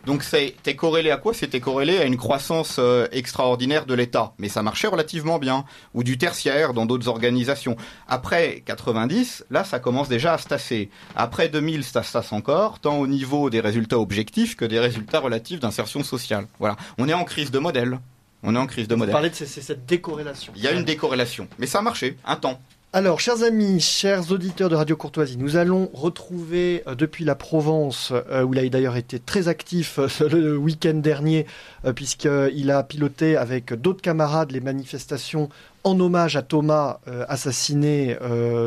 [0.05, 1.33] Donc c'était corrélé à quoi?
[1.33, 6.03] C'était corrélé à une croissance euh, extraordinaire de l'État, mais ça marchait relativement bien, ou
[6.03, 7.75] du tertiaire dans d'autres organisations.
[8.07, 10.89] Après 90, là ça commence déjà à se tasser.
[11.15, 15.19] Après 2000, ça se tasse encore, tant au niveau des résultats objectifs que des résultats
[15.19, 16.45] relatifs d'insertion sociale.
[16.59, 17.99] Voilà, on est en crise de modèle.
[18.43, 19.11] On est en crise de modèle.
[19.11, 20.53] Vous parlez de cette décorrélation.
[20.55, 22.59] Il y a une décorrélation, mais ça a marché, un temps.
[22.95, 28.13] Alors, chers amis, chers auditeurs de Radio Courtoisie, nous allons retrouver euh, depuis la Provence,
[28.13, 31.45] euh, où il a d'ailleurs été très actif euh, le week-end dernier,
[31.93, 35.49] puisqu'il a piloté avec d'autres camarades les manifestations
[35.83, 38.17] en hommage à Thomas assassiné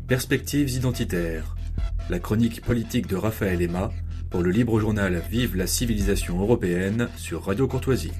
[0.06, 1.56] Perspectives identitaires.
[2.08, 3.90] La chronique politique de Raphaël Emma
[4.30, 8.12] pour le libre journal Vive la civilisation européenne sur Radio Courtoisie.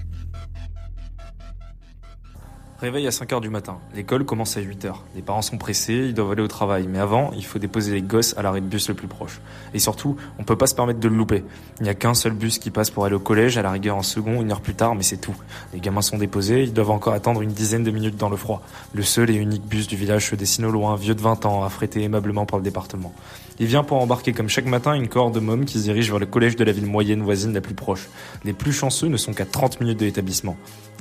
[2.83, 3.79] Réveil à 5h du matin.
[3.95, 4.93] L'école commence à 8h.
[5.15, 6.89] Les parents sont pressés, ils doivent aller au travail.
[6.89, 9.41] Mais avant, il faut déposer les gosses à l'arrêt de bus le plus proche.
[9.73, 11.45] Et surtout, on peut pas se permettre de le louper.
[11.79, 13.97] Il n'y a qu'un seul bus qui passe pour aller au collège, à la rigueur
[13.97, 15.37] en second, une heure plus tard, mais c'est tout.
[15.73, 18.63] Les gamins sont déposés, ils doivent encore attendre une dizaine de minutes dans le froid.
[18.95, 21.63] Le seul et unique bus du village se dessine au loin, vieux de 20 ans,
[21.63, 23.15] affrété aimablement par le département.
[23.63, 26.19] Il vient pour embarquer comme chaque matin une cohorte de mômes qui se dirige vers
[26.19, 28.09] le collège de la ville moyenne voisine la plus proche.
[28.43, 30.57] Les plus chanceux ne sont qu'à 30 minutes de l'établissement.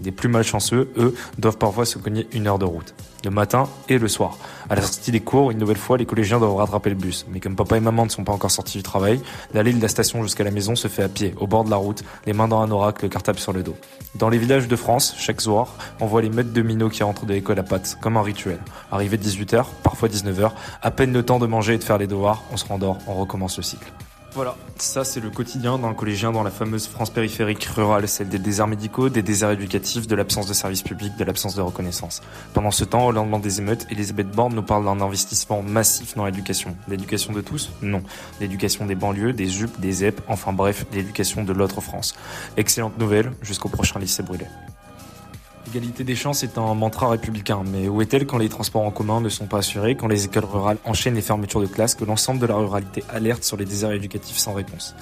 [0.06, 2.94] Les plus malchanceux, eux, doivent parfois se cogner une heure de route.
[3.26, 4.38] Le matin et le soir.
[4.70, 7.26] À la sortie des cours, une nouvelle fois, les collégiens doivent rattraper le bus.
[7.32, 9.20] Mais comme papa et maman ne sont pas encore sortis du travail,
[9.56, 11.78] l'aller de la station jusqu'à la maison se fait à pied, au bord de la
[11.78, 13.76] route, les mains dans un oracle, le cartable sur le dos.
[14.16, 17.26] Dans les villages de France, chaque soir, on voit les maîtres de minots qui rentrent
[17.26, 18.60] de l'école à pattes, comme un rituel.
[18.92, 20.52] Arrivé 18h, parfois 19h,
[20.82, 23.14] à peine le temps de manger et de faire les devoirs, on se rendort, on
[23.14, 23.92] recommence le cycle.
[24.34, 28.40] Voilà, ça c'est le quotidien d'un collégien dans la fameuse France périphérique rurale, celle des
[28.40, 32.22] déserts médicaux, des déserts éducatifs, de l'absence de services publics, de l'absence de reconnaissance.
[32.54, 36.26] Pendant ce temps, au lendemain des émeutes, Elisabeth Borne nous parle d'un investissement massif dans
[36.26, 36.78] l'éducation.
[36.88, 37.72] L'éducation de tous?
[37.82, 38.04] Non.
[38.40, 42.16] L'éducation des banlieues, des JUP, des ZEP, enfin bref, l'éducation de l'autre France.
[42.56, 44.46] Excellente nouvelle, jusqu'au prochain lycée brûlé.
[45.74, 49.22] L'égalité des chances est un mantra républicain, mais où est-elle quand les transports en commun
[49.22, 52.42] ne sont pas assurés, quand les écoles rurales enchaînent les fermetures de classes, que l'ensemble
[52.42, 54.96] de la ruralité alerte sur les déserts éducatifs sans réponse?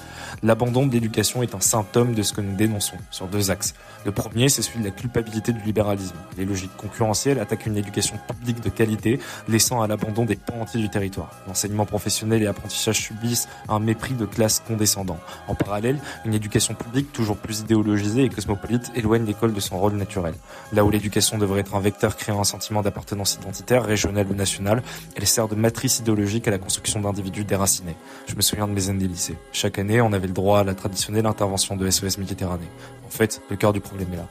[0.44, 3.74] L'abandon de l'éducation est un symptôme de ce que nous dénonçons, sur deux axes.
[4.04, 6.16] Le premier, c'est celui de la culpabilité du libéralisme.
[6.38, 10.80] Les logiques concurrentielles attaquent une éducation publique de qualité, laissant à l'abandon des pans entiers
[10.80, 11.30] du territoire.
[11.46, 15.18] L'enseignement professionnel et l'apprentissage subissent un mépris de classe condescendant.
[15.48, 19.94] En parallèle, une éducation publique toujours plus idéologisée et cosmopolite éloigne l'école de son rôle
[19.94, 20.34] naturel.
[20.72, 24.82] Là où l'éducation devrait être un vecteur créant un sentiment d'appartenance identitaire, régionale ou nationale,
[25.14, 27.96] elle sert de matrice idéologique à la construction d'individus déracinés.
[28.26, 29.36] Je me souviens de mes années lycée.
[29.52, 32.68] Chaque année, on avait le droit à la traditionnelle intervention de SOS Méditerranée.
[33.10, 34.28] En fait, le cœur du problème est là.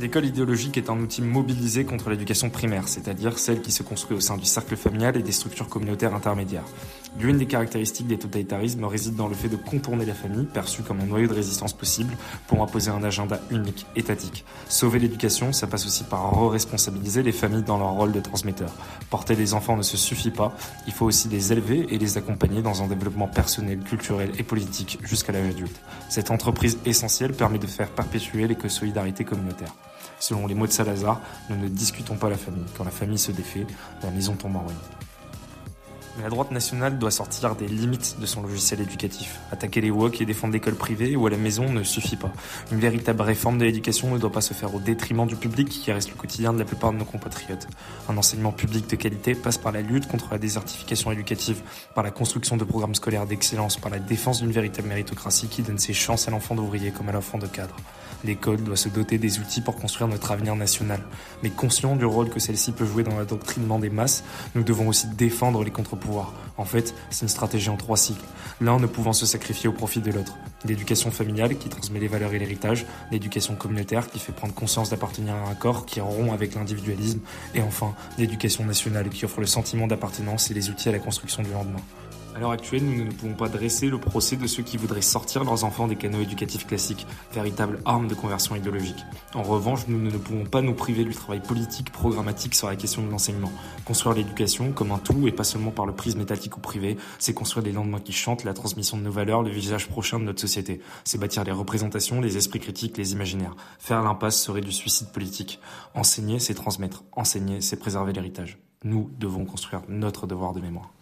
[0.00, 4.20] L'école idéologique est un outil mobilisé contre l'éducation primaire, c'est-à-dire celle qui se construit au
[4.20, 6.66] sein du cercle familial et des structures communautaires intermédiaires.
[7.18, 11.00] L'une des caractéristiques des totalitarismes réside dans le fait de contourner la famille, perçue comme
[11.00, 14.44] un noyau de résistance possible, pour imposer un agenda unique, étatique.
[14.68, 18.70] Sauver l'éducation, ça passe aussi par re-responsabiliser les familles dans leur rôle de transmetteur.
[19.10, 22.62] Porter les enfants ne se suffit pas, il faut aussi les élever et les accompagner
[22.62, 25.80] dans un développement personnel, culturel et politique jusqu'à l'âge adulte.
[26.08, 29.74] Cette entreprise essentielle permet de faire perpétuer l'éco-solidarité communautaire.
[30.20, 32.64] Selon les mots de Salazar, nous ne discutons pas la famille.
[32.76, 33.66] Quand la famille se défait,
[34.02, 34.76] la maison tombe en ruine.
[36.18, 39.38] Mais la droite nationale doit sortir des limites de son logiciel éducatif.
[39.52, 42.32] Attaquer les WOC et défendre l'école privée ou à la maison ne suffit pas.
[42.72, 45.92] Une véritable réforme de l'éducation ne doit pas se faire au détriment du public qui
[45.92, 47.68] reste le quotidien de la plupart de nos compatriotes.
[48.08, 51.62] Un enseignement public de qualité passe par la lutte contre la désertification éducative,
[51.94, 55.78] par la construction de programmes scolaires d'excellence, par la défense d'une véritable méritocratie qui donne
[55.78, 57.76] ses chances à l'enfant d'ouvrier comme à l'enfant de cadre.
[58.24, 61.00] L'école doit se doter des outils pour construire notre avenir national.
[61.42, 65.06] Mais conscient du rôle que celle-ci peut jouer dans l'adoctrinement des masses, nous devons aussi
[65.16, 66.32] défendre les contre-pouvoirs.
[66.56, 68.24] En fait, c'est une stratégie en trois cycles.
[68.60, 70.36] L'un ne pouvant se sacrifier au profit de l'autre.
[70.64, 75.34] L'éducation familiale qui transmet les valeurs et l'héritage, l'éducation communautaire qui fait prendre conscience d'appartenir
[75.34, 77.20] à un corps qui rompt avec l'individualisme,
[77.54, 81.42] et enfin l'éducation nationale qui offre le sentiment d'appartenance et les outils à la construction
[81.42, 81.80] du lendemain.
[82.38, 85.42] À l'heure actuelle, nous ne pouvons pas dresser le procès de ceux qui voudraient sortir
[85.42, 89.04] leurs enfants des canaux éducatifs classiques, véritable arme de conversion idéologique.
[89.34, 93.02] En revanche, nous ne pouvons pas nous priver du travail politique programmatique sur la question
[93.02, 93.50] de l'enseignement.
[93.84, 97.34] Construire l'éducation comme un tout et pas seulement par le prisme étatique ou privé, c'est
[97.34, 100.40] construire des lendemains qui chantent la transmission de nos valeurs, le visage prochain de notre
[100.40, 100.80] société.
[101.02, 103.56] C'est bâtir les représentations, les esprits critiques, les imaginaires.
[103.80, 105.58] Faire l'impasse serait du suicide politique.
[105.96, 107.02] Enseigner, c'est transmettre.
[107.16, 108.60] Enseigner, c'est préserver l'héritage.
[108.84, 110.92] Nous devons construire notre devoir de mémoire.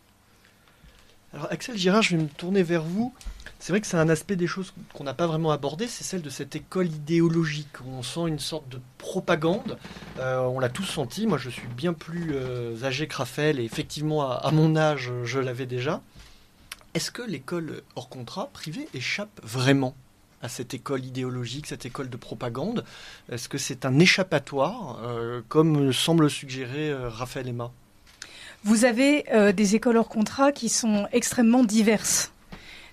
[1.37, 3.13] Alors Axel Girard, je vais me tourner vers vous.
[3.59, 6.23] C'est vrai que c'est un aspect des choses qu'on n'a pas vraiment abordé, c'est celle
[6.23, 9.77] de cette école idéologique, où on sent une sorte de propagande.
[10.19, 13.65] Euh, on l'a tous senti, moi je suis bien plus euh, âgé que Raphaël, et
[13.65, 16.01] effectivement à, mon âge je l'avais déjà.
[16.95, 19.95] Est-ce que l'école hors contrat privée échappe vraiment
[20.41, 22.83] à cette école idéologique, cette école de propagande?
[23.31, 27.73] Est-ce que c'est un échappatoire, euh, comme semble suggérer Raphaël Emma?
[28.67, 32.33] Vous avez euh, des écoles hors contrat qui sont extrêmement diverses.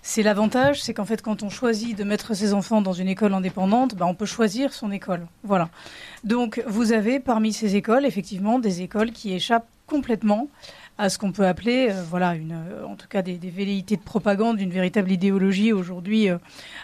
[0.02, 3.34] C'est l'avantage, c'est qu'en fait, quand on choisit de mettre ses enfants dans une école
[3.34, 5.26] indépendante, ben, on peut choisir son école.
[5.42, 5.70] Voilà.
[6.22, 10.48] Donc, vous avez parmi ces écoles, effectivement, des écoles qui échappent complètement
[10.96, 12.56] à ce qu'on peut appeler, voilà, une,
[12.86, 16.28] en tout cas des, velléités de propagande, une véritable idéologie aujourd'hui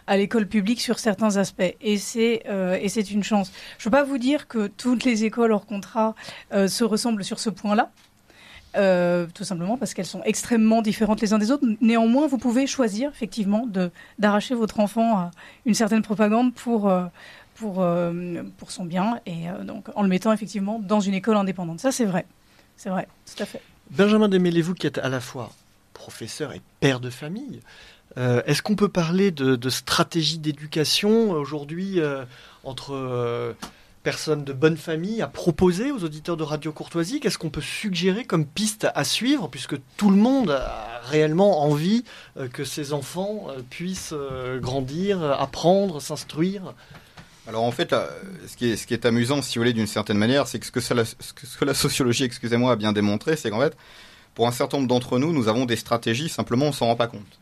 [0.08, 1.76] à l'école publique sur certains aspects.
[1.80, 2.42] Et c'est
[2.82, 3.52] et c'est une chance.
[3.78, 6.16] Je ne peux pas vous dire que toutes les écoles hors contrat
[6.50, 7.92] se ressemblent sur ce point-là.
[8.76, 11.66] Euh, tout simplement parce qu'elles sont extrêmement différentes les uns des autres.
[11.80, 13.66] Néanmoins, vous pouvez choisir effectivement
[14.18, 15.30] d'arracher votre enfant à
[15.66, 17.04] une certaine propagande pour, euh,
[17.56, 21.80] pour, euh, pour son bien et donc en le mettant effectivement dans une école indépendante.
[21.80, 22.26] Ça, c'est vrai.
[22.76, 23.60] C'est vrai, tout à fait.
[23.90, 25.50] Benjamin Desmêlez-vous, qui êtes à la fois
[25.92, 27.60] professeur et père de famille,
[28.16, 32.00] est-ce qu'on peut parler de, de stratégie d'éducation aujourd'hui
[32.64, 33.54] entre
[34.02, 37.20] personne de bonne famille à proposer aux auditeurs de Radio Courtoisie?
[37.20, 42.04] Qu'est-ce qu'on peut suggérer comme piste à suivre, puisque tout le monde a réellement envie
[42.36, 46.74] euh, que ses enfants euh, puissent euh, grandir, apprendre, s'instruire?
[47.46, 47.94] Alors en fait,
[48.46, 51.04] ce, qui est, amusant, si vous voulez, d'une certaine manière, c'est que ce que,
[51.46, 53.76] ce que la sociologie, excusez-moi, a bien démontré, c'est qu'en fait,
[54.34, 57.08] pour un certain nombre d'entre nous, nous avons des stratégies, simplement on s'en rend pas
[57.08, 57.40] compte.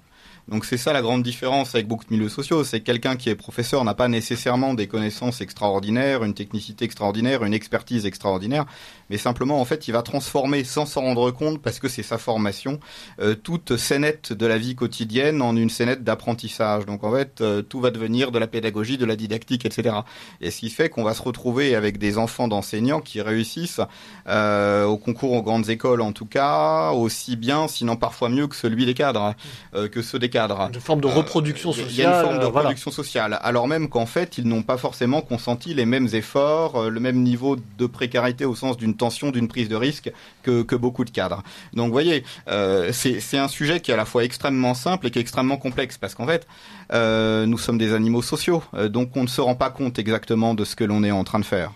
[0.49, 3.29] Donc c'est ça la grande différence avec beaucoup de milieux sociaux, c'est que quelqu'un qui
[3.29, 8.65] est professeur n'a pas nécessairement des connaissances extraordinaires, une technicité extraordinaire, une expertise extraordinaire,
[9.11, 12.19] mais simplement en fait il va transformer sans s'en rendre compte parce que c'est sa
[12.19, 12.81] formation
[13.21, 16.87] euh, toute scénette de la vie quotidienne en une scénette d'apprentissage.
[16.87, 19.97] Donc en fait euh, tout va devenir de la pédagogie, de la didactique, etc.
[20.41, 23.81] Et ce qui fait qu'on va se retrouver avec des enfants d'enseignants qui réussissent
[24.29, 28.57] euh, au concours aux grandes écoles en tout cas aussi bien, sinon parfois mieux que
[28.57, 29.35] celui des cadres,
[29.73, 31.91] que ceux des cadres une forme de reproduction sociale.
[31.91, 34.77] Il y a une forme de reproduction sociale, alors même qu'en fait, ils n'ont pas
[34.77, 38.95] forcément consenti les mêmes efforts, euh, le même niveau de précarité au sens d'une
[39.33, 41.43] d'une prise de risque que, beaucoup de cadres.
[41.73, 45.19] Donc, voyez, euh, c'est un sujet qui est à la fois extrêmement simple et qui
[45.19, 46.47] est extrêmement complexe, parce qu'en fait,
[46.93, 50.65] euh, nous sommes des animaux sociaux, donc on ne se rend pas compte exactement de
[50.65, 51.73] ce que l'on est en train de faire.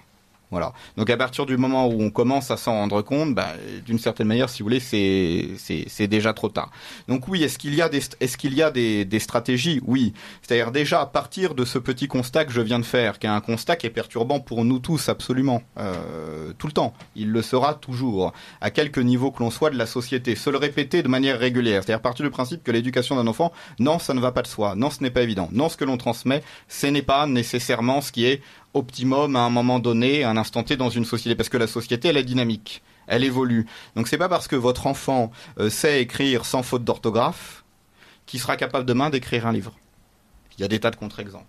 [0.52, 0.72] Voilà.
[0.96, 3.48] Donc à partir du moment où on commence à s'en rendre compte, bah,
[3.84, 5.48] d'une certaine manière, si vous voulez, c'est
[5.88, 6.70] c'est déjà trop tard.
[7.08, 9.80] Donc oui, est-ce qu'il y a des est-ce qu'il y a des, des stratégies?
[9.86, 10.12] Oui.
[10.42, 13.30] C'est-à-dire déjà à partir de ce petit constat que je viens de faire, qui est
[13.30, 16.92] un constat qui est perturbant pour nous tous absolument, euh, tout le temps.
[17.16, 20.36] Il le sera toujours, à quelque niveau que l'on soit de la société.
[20.36, 21.82] Se le répéter de manière régulière.
[21.82, 24.74] C'est-à-dire partir du principe que l'éducation d'un enfant, non, ça ne va pas de soi.
[24.76, 25.48] Non, ce n'est pas évident.
[25.50, 28.42] Non, ce que l'on transmet, ce n'est pas nécessairement ce qui est
[28.74, 31.66] optimum à un moment donné, à un instant T dans une société, parce que la
[31.66, 33.66] société, elle est dynamique, elle évolue.
[33.96, 37.64] Donc c'est pas parce que votre enfant euh, sait écrire sans faute d'orthographe
[38.26, 39.72] qu'il sera capable demain d'écrire un livre.
[40.58, 41.44] Il y a des tas de contre-exemples.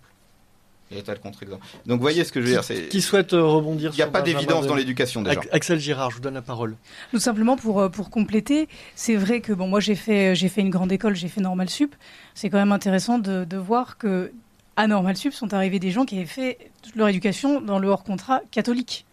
[0.90, 1.64] Il y a des tas de contre-exemples.
[1.86, 2.88] Donc voyez ce que je veux dire.
[2.90, 5.40] Qui souhaite euh, rebondir Il n'y a pas d'évidence dans l'éducation déjà.
[5.52, 6.76] Axel Girard, je vous donne la parole.
[7.10, 10.60] Tout simplement pour, euh, pour compléter, c'est vrai que bon, moi j'ai fait, j'ai fait
[10.60, 11.94] une grande école, j'ai fait Normal Sup.
[12.34, 14.30] C'est quand même intéressant de, de voir que
[14.76, 18.04] à Normal Sup sont arrivés des gens qui avaient fait leur éducation dans le hors
[18.04, 19.06] contrat catholique.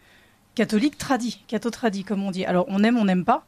[0.55, 2.45] Catholique tradit, catho-tradit, comme on dit.
[2.45, 3.45] Alors, on aime, on n'aime pas.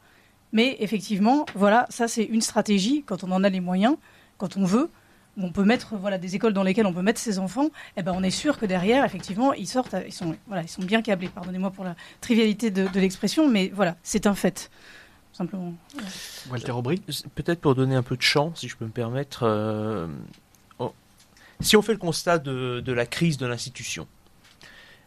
[0.52, 3.96] Mais effectivement, voilà, ça, c'est une stratégie quand on en a les moyens,
[4.38, 4.90] quand on veut.
[5.36, 7.70] On peut mettre voilà des écoles dans lesquelles on peut mettre ses enfants.
[7.96, 10.82] Eh ben, on est sûr que derrière, effectivement, ils sortent, ils sont voilà, ils sont
[10.82, 11.28] bien câblés.
[11.28, 14.70] Pardonnez-moi pour la trivialité de, l'expression, mais voilà, c'est un fait
[15.32, 15.74] simplement.
[16.48, 17.02] Walter Aubry
[17.34, 20.06] Peut-être pour donner un peu de champ, si je peux me permettre, euh,
[21.60, 24.06] si on fait le constat de, la crise de l'institution,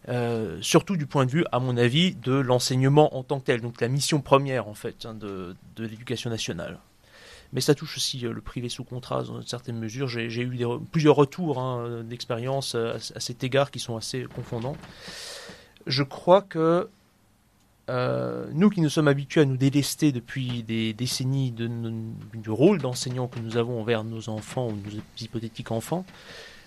[0.09, 3.61] euh, surtout du point de vue, à mon avis, de l'enseignement en tant que tel,
[3.61, 6.79] donc la mission première en fait hein, de, l'éducation nationale.
[7.53, 10.07] Mais ça touche aussi euh, le privé sous contrat dans une certaine mesure.
[10.07, 10.57] J'ai eu
[10.91, 14.75] plusieurs retours hein, d'expérience à, cet égard qui sont assez confondants.
[15.85, 16.89] Je crois que
[17.89, 21.69] euh, nous qui nous sommes habitués à nous délester depuis des décennies de,
[22.33, 26.05] du rôle d'enseignant que nous avons envers nos enfants ou nos hypothétiques enfants,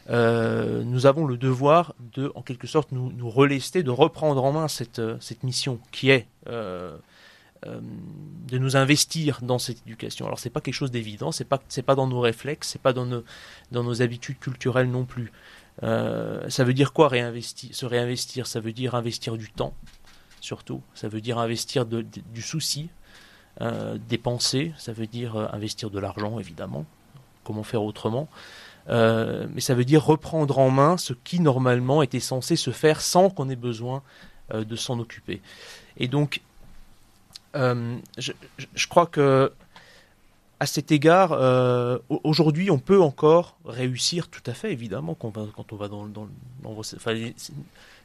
[0.09, 4.69] euh, nous avons le devoir de, en quelque sorte, nous, relester, de reprendre en main
[4.69, 10.25] cette, euh, mission qui est de nous investir dans cette éducation.
[10.25, 13.05] Alors c'est pas quelque chose d'évident, c'est pas pas dans nos réflexes, c'est pas dans
[13.05, 13.23] nos
[13.71, 15.31] dans nos habitudes culturelles non plus.
[15.83, 19.75] ça veut dire quoi Se réinvestir, ça veut dire investir du temps,
[20.41, 20.83] surtout.
[20.95, 22.91] Ça veut dire investir du souci,
[23.61, 26.87] euh, dépenser, ça veut dire euh, investir de l'argent, évidemment.
[27.45, 28.29] Comment faire autrement
[28.89, 33.01] euh, Mais ça veut dire reprendre en main ce qui, normalement, était censé se faire
[33.01, 34.03] sans qu'on ait besoin
[34.53, 35.41] de s'en occuper.
[35.97, 36.41] Et donc,
[37.55, 38.33] je,
[38.89, 39.53] crois que
[40.61, 41.33] à cet égard,
[42.23, 46.29] aujourd'hui, on peut encore réussir tout à fait, évidemment, quand on va, va dans, dans,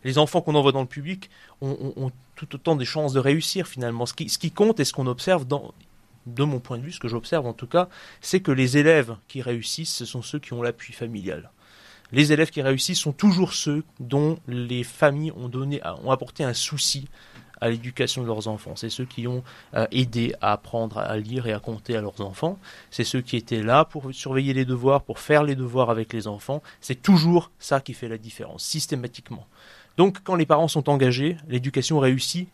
[0.05, 1.29] les enfants qu'on envoie dans le public
[1.61, 4.05] ont, tout autant des chances de réussir finalement.
[4.05, 5.73] Ce qui, ce qui compte et ce qu'on observe dans,
[6.27, 7.89] de mon point de vue, ce que j'observe en tout cas,
[8.21, 11.51] c'est que les élèves qui réussissent, ce sont ceux qui ont l'appui familial.
[12.11, 16.53] Les élèves qui réussissent sont toujours ceux dont les familles ont donné, ont apporté un
[16.53, 17.07] souci
[17.61, 18.75] à l'éducation de leurs enfants.
[18.75, 19.43] C'est ceux qui ont
[19.73, 22.59] euh, aidé à apprendre à lire et à compter à leurs enfants.
[22.91, 26.27] C'est ceux qui étaient là pour surveiller les devoirs, pour faire les devoirs avec les
[26.27, 26.61] enfants.
[26.81, 29.47] C'est toujours ça qui fait la différence, systématiquement.
[29.97, 32.49] Donc quand les parents sont engagés, l'éducation réussit,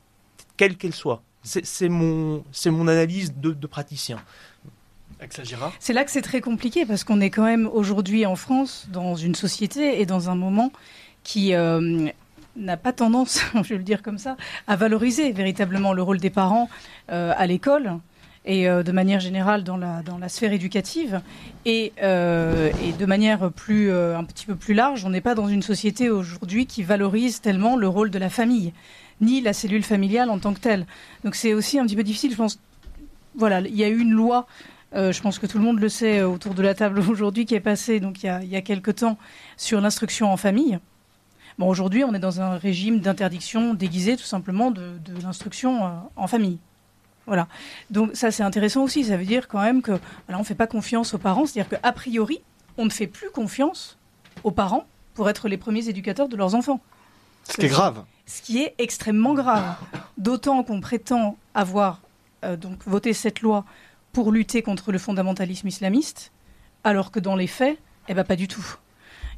[0.57, 1.23] quelle qu'elle soit.
[1.43, 4.19] C'est mon, mon analyse de, de praticien.
[5.79, 9.15] C'est là que c'est très compliqué parce qu'on est quand même aujourd'hui en France dans
[9.15, 10.71] une société et dans un moment
[11.23, 12.09] qui euh,
[12.55, 14.37] n'a pas tendance, je vais le dire comme ça,
[14.67, 16.69] à valoriser véritablement le rôle des parents
[17.11, 17.97] euh, à l'école
[18.43, 21.21] et euh, de manière générale dans la, dans la sphère éducative.
[21.65, 25.61] Et, et de manière plus, un petit peu plus large, on n'est pas dans une
[25.61, 28.73] société aujourd'hui qui valorise tellement le rôle de la famille,
[29.21, 30.87] ni la cellule familiale en tant que telle.
[31.23, 32.59] Donc c'est aussi un petit peu difficile, je pense.
[33.35, 34.47] Voilà, il y a eu une loi
[34.93, 37.45] euh, je pense que tout le monde le sait euh, autour de la table aujourd'hui,
[37.45, 39.17] qui est passé donc il y a, il y a quelque temps
[39.57, 40.79] sur l'instruction en famille.
[41.61, 46.25] Bon, aujourd'hui, on est dans un régime d'interdiction déguisée tout simplement de, l'instruction euh, en
[46.25, 46.57] famille.
[47.27, 47.47] Voilà.
[47.91, 49.03] Donc ça, c'est intéressant aussi.
[49.03, 49.91] Ça veut dire quand même que
[50.25, 51.45] voilà, on ne fait pas confiance aux parents.
[51.45, 52.41] C'est-à-dire qu'a priori,
[52.79, 53.99] on ne fait plus confiance
[54.43, 56.81] aux parents pour être les premiers éducateurs de leurs enfants.
[57.43, 58.05] Ce qui est grave.
[58.25, 59.75] Ce qui est extrêmement grave.
[60.17, 62.01] D'autant qu'on prétend avoir
[62.57, 63.65] donc voté cette loi
[64.13, 66.31] pour lutter contre le fondamentalisme islamiste,
[66.83, 68.77] alors que dans les faits, eh ben pas du tout.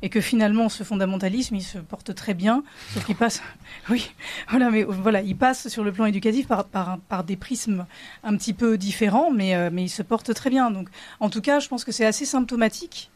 [0.03, 3.41] Et que finalement, ce fondamentalisme, il se porte très bien, sauf qu'il passe,
[3.89, 4.11] oui,
[4.49, 7.87] voilà, mais voilà, il passe sur le plan éducatif par, des prismes
[8.23, 10.69] un petit peu différents, mais, euh, mais il se porte très bien.
[10.69, 10.89] Donc,
[11.19, 13.09] en tout cas, je pense que c'est assez symptomatique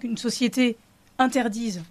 [0.00, 0.76] qu'une société
[1.18, 1.82] interdise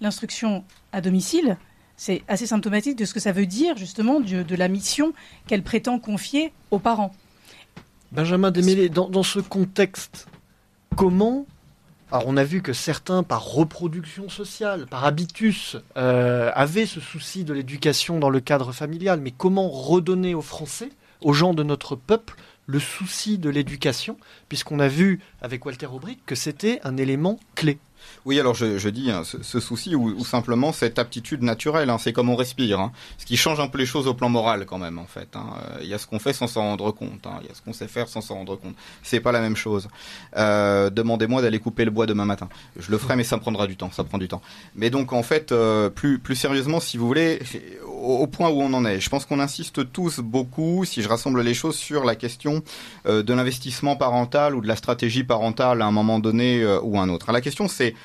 [0.00, 1.58] l'instruction à domicile.
[1.96, 5.12] C'est assez symptomatique de ce que ça veut dire, justement, de la mission
[5.46, 7.12] qu'elle prétend confier aux parents.
[8.12, 10.28] Benjamin Desmêlés, dans, ce contexte,
[10.96, 11.46] comment
[12.10, 17.44] alors on a vu que certains, par reproduction sociale, par habitus, euh, avaient ce souci
[17.44, 20.88] de l'éducation dans le cadre familial, mais comment redonner aux Français,
[21.20, 22.36] aux gens de notre peuple,
[22.66, 24.16] le souci de l'éducation,
[24.48, 27.78] puisqu'on a vu avec Walter Aubric que c'était un élément clé
[28.24, 32.28] oui, alors je, dis hein, ce, souci ou, simplement cette aptitude naturelle, hein, c'est comme
[32.28, 32.92] on respire, hein.
[33.16, 35.28] ce qui change un peu les choses au plan moral quand même en fait.
[35.36, 37.62] Euh, il y a ce qu'on fait sans s'en rendre compte, il y a ce
[37.62, 38.74] qu'on sait faire sans s'en rendre compte.
[39.02, 39.88] C'est pas la même chose.
[40.36, 42.48] Euh, demandez-moi d'aller couper le bois demain matin.
[42.78, 44.42] Je le ferai, mais ça me prendra du temps, ça prend du temps.
[44.74, 47.40] Mais donc en fait, euh, plus plus sérieusement, si vous voulez,
[47.86, 51.40] au, point où on en est, je pense qu'on insiste tous beaucoup, si je rassemble
[51.42, 52.62] les choses, sur la question
[53.06, 57.08] de l'investissement parental ou de la stratégie parentale à un moment donné ou à un
[57.08, 57.32] autre.
[57.32, 57.97] la question c'est euh,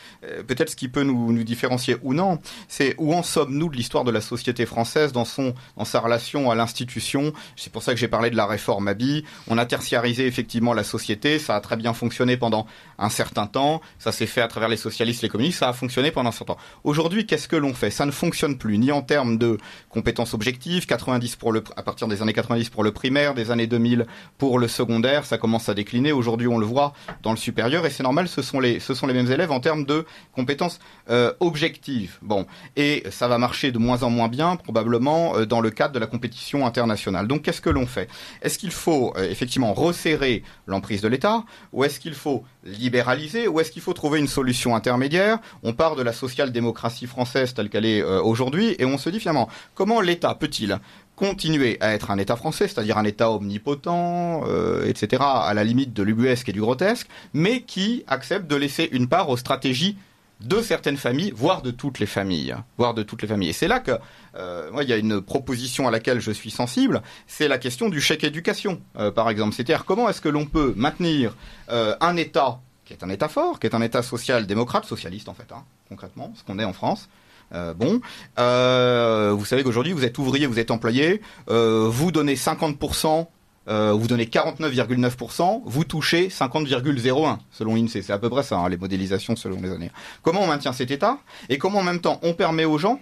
[0.48, 4.04] peut-être ce qui peut nous, nous différencier ou non, c'est où en sommes-nous de l'histoire
[4.04, 7.34] de la société française dans son dans sa relation à l'institution.
[7.56, 9.24] C'est pour ça que j'ai parlé de la réforme Abi.
[9.48, 12.66] On a tertiarisé effectivement la société, ça a très bien fonctionné pendant
[12.98, 16.12] un certain temps, ça s'est fait à travers les socialistes, les communistes, ça a fonctionné
[16.12, 16.60] pendant un certain temps.
[16.84, 17.90] Aujourd'hui, qu'est-ce que l'on fait?
[17.90, 19.58] Ça ne fonctionne plus ni en termes de
[19.90, 23.68] compétences objectives, 90 pour le à partir des années 90 pour le primaire, des années
[23.68, 24.06] 2000
[24.38, 26.12] pour le secondaire, ça commence à décliner.
[26.12, 29.08] Aujourd'hui, on le voit dans le supérieur et c'est normal, ce sont les ce sont
[29.08, 30.80] les mêmes élèves en termes de compétences
[31.10, 32.18] euh, objectives.
[32.22, 35.94] Bon, et ça va marcher de moins en moins bien probablement euh, dans le cadre
[35.94, 37.28] de la compétition internationale.
[37.28, 38.10] Donc qu'est-ce que l'on fait?
[38.42, 41.44] Est-ce qu'il faut euh, effectivement resserrer l'emprise de l'État?
[41.72, 43.48] Ou est-ce qu'il faut libéraliser?
[43.48, 45.40] Ou est-ce qu'il faut trouver une solution intermédiaire?
[45.64, 49.50] On part de la social-démocratie française telle qu'elle est aujourd'hui et on se dit finalement
[49.76, 50.80] comment l'État peut-il
[51.16, 55.94] continuer à être un État français, c'est-à-dire un État omnipotent, euh, etc., à la limite
[55.94, 59.98] de l'ubuesque et du grotesque, mais qui accepte de laisser une part aux stratégies
[60.42, 63.50] de certaines familles, voire de toutes les familles, voire de toutes les familles.
[63.50, 63.92] Et c'est là que,
[64.36, 67.88] euh, moi, il y a une proposition à laquelle je suis sensible, c'est la question
[67.88, 69.56] du chèque éducation, euh, par exemple.
[69.56, 71.38] C'est-à-dire comment est-ce que l'on peut maintenir
[71.70, 75.52] un État qui est un État fort, qui est un État social-démocrate, socialiste en fait,
[75.52, 77.08] hein, concrètement, ce qu'on est en France,
[77.54, 78.02] euh, bon,
[78.40, 83.28] euh, vous savez qu'aujourd'hui vous êtes ouvrier, vous êtes employé, euh, vous donnez 50%,
[83.68, 88.02] vous donnez 49,9%, vous touchez 50,01 selon l'INSEE.
[88.02, 89.92] C'est à peu près ça, hein, les modélisations selon les années.
[90.22, 91.20] Comment on maintient cet état
[91.50, 93.00] et comment en même temps on permet aux gens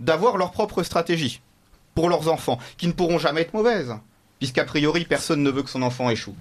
[0.00, 1.40] d'avoir leur propre stratégie
[1.94, 3.94] pour leurs enfants, qui ne pourront jamais être mauvaises,
[4.40, 6.34] puisqu'a priori personne ne veut que son enfant échoue.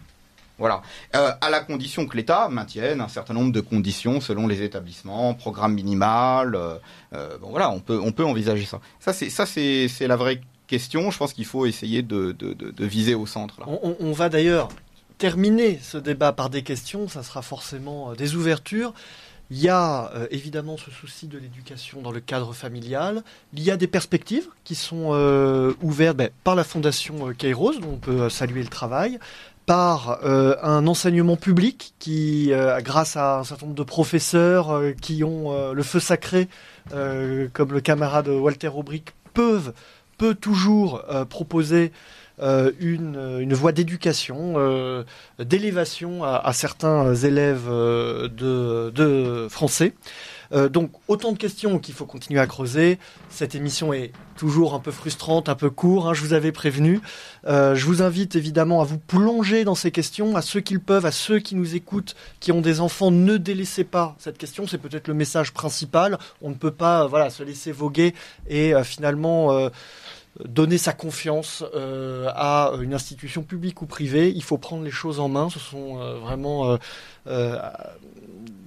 [0.64, 0.82] Voilà.
[1.18, 5.34] Euh, à la condition que l'État maintienne un certain nombre de conditions selon les établissements,
[5.34, 6.55] programme minimal.
[6.55, 6.76] Euh,
[7.11, 8.80] euh, bon voilà, on peut on peut envisager ça.
[9.01, 9.11] Ça
[9.45, 11.11] c'est la vraie question.
[11.11, 13.59] Je pense qu'il faut essayer de, de, viser au centre.
[13.68, 14.70] On, on, va d'ailleurs
[15.18, 17.09] terminer ce débat par des questions.
[17.09, 18.93] Ça sera forcément des ouvertures.
[19.51, 23.22] Il y a évidemment ce souci de l'éducation dans le cadre familial.
[23.53, 25.09] Il y a des perspectives qui sont
[25.82, 29.20] ouvertes ben, par la fondation Kairos, dont on peut saluer le travail
[29.66, 34.91] par euh, un enseignement public qui, euh, grâce à un certain nombre de professeurs euh,
[34.91, 36.47] qui ont le feu sacré,
[36.89, 39.74] comme le camarade Walter Aubric, peuvent
[40.18, 41.91] peut toujours proposer
[42.39, 45.05] une, voie d'éducation,
[45.39, 49.93] d'élévation à, certains élèves de français.
[50.54, 52.99] Euh, donc autant de questions qu'il faut continuer à creuser.
[53.30, 57.01] Cette émission est toujours un peu frustrante, un peu courte, hein, je vous avais prévenu.
[57.45, 60.80] Euh, je vous invite évidemment à vous plonger dans ces questions, à ceux qui le
[60.80, 64.68] peuvent, à ceux qui nous écoutent, qui ont des enfants, ne délaissez pas cette question,
[64.68, 66.18] c'est peut-être le message principal.
[66.41, 68.14] On ne peut pas voilà, se laisser voguer
[68.47, 69.70] et euh, finalement
[70.45, 74.32] donner sa confiance à une institution publique ou privée.
[74.36, 75.49] Il faut prendre les choses en main.
[75.49, 76.78] Ce sont vraiment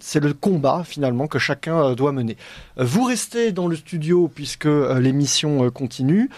[0.00, 2.36] c'est le combat finalement que chacun euh, doit mener.
[2.78, 6.30] Euh, vous restez dans le studio puisque euh, l'émission continue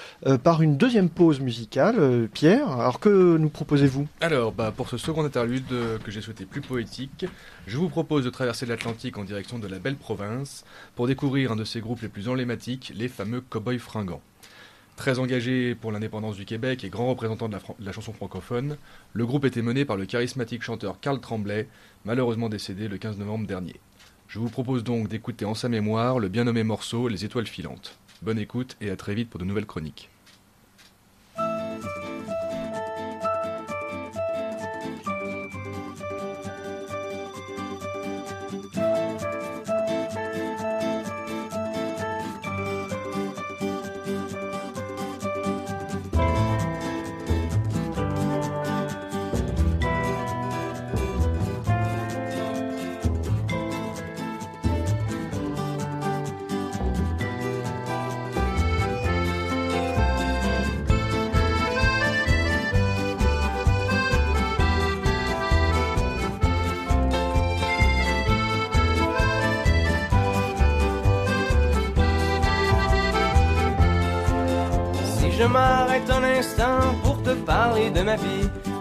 [0.42, 2.28] par une deuxième pause musicale.
[2.32, 4.06] Pierre, alors que nous proposez-vous?
[4.20, 5.64] Alors, bah, pour ce second interlude
[6.04, 7.26] que j'ai souhaité plus poétique,
[7.66, 11.56] je vous propose de traverser l'Atlantique en direction de la belle province pour découvrir un
[11.56, 14.22] de ces groupes les plus emblématiques, les fameux Cowboys Fringants.
[14.98, 18.76] Très engagé pour l'indépendance du Québec et grand représentant de la, chanson francophone,
[19.12, 21.68] le groupe était mené par le charismatique chanteur Carl Tremblay,
[22.09, 23.76] malheureusement décédé le 15 novembre dernier.
[24.28, 27.98] Je vous propose donc d'écouter en sa mémoire le bien nommé morceau Les étoiles filantes.
[28.22, 30.09] Bonne écoute et à très vite pour de nouvelles chroniques.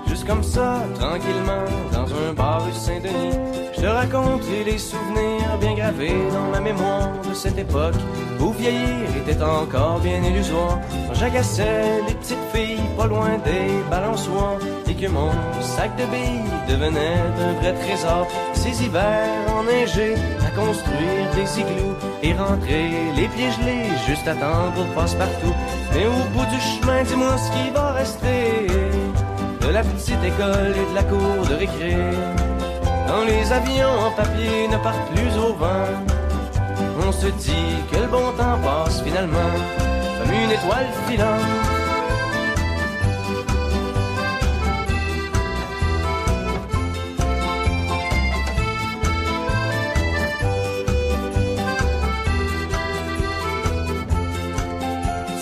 [0.07, 3.35] Juste comme ça, tranquillement, dans un bar rue Saint-Denis.
[3.75, 7.95] Je te raconterai les souvenirs bien gravés dans ma mémoire de cette époque
[8.39, 10.79] où vieillir était encore bien illusoire.
[11.07, 16.51] Quand j'agaçais les petites filles pas loin des balançoires et que mon sac de billes
[16.69, 18.27] devenait un vrai trésor.
[18.53, 20.15] Ces hivers enneigés
[20.45, 25.53] à construire des igloos et rentrer les pieds gelés juste à temps pour passe-partout.
[25.93, 28.67] Mais au bout du chemin, dis-moi ce qui va rester
[29.67, 31.97] de la petite école et de la cour de récré.
[33.07, 35.87] Quand les avions en papier ne partent plus au vent,
[37.05, 39.53] on se dit que le bon temps passe finalement
[40.17, 41.41] comme une étoile filante.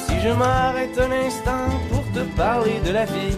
[0.07, 3.37] Si je m'arrête un instant pour te parler de la vie,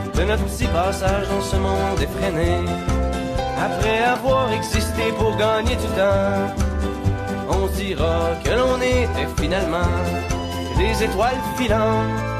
[0.21, 2.59] de notre petit passage dans ce monde effréné.
[3.57, 6.47] Après avoir existé pour gagner du temps,
[7.49, 9.93] on dira que l'on était finalement
[10.77, 12.30] des étoiles filantes.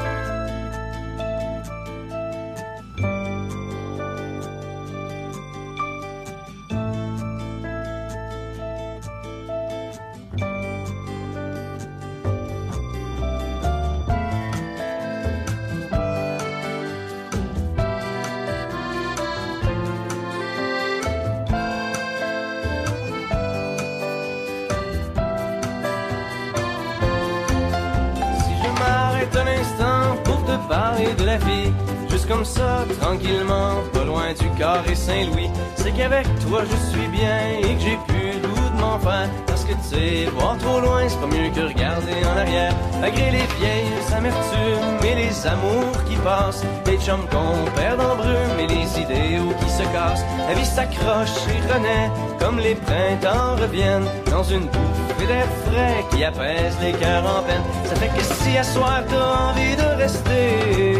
[36.12, 39.28] Qu'avec toi je suis bien et que j'ai plus le goût de m'en faire.
[39.46, 42.74] Parce que tu sais, voir trop loin, c'est pas mieux que regarder en arrière.
[43.00, 48.58] Malgré les vieilles amertumes et les amours qui passent, les chums qu'on perd en brume
[48.60, 50.24] et les idéaux qui se cassent.
[50.48, 56.24] La vie s'accroche et renaît comme les printemps reviennent dans une bouffée d'air frais qui
[56.24, 57.62] apaise les cœurs en peine.
[57.84, 60.98] Ça fait que si à soir t'as envie de rester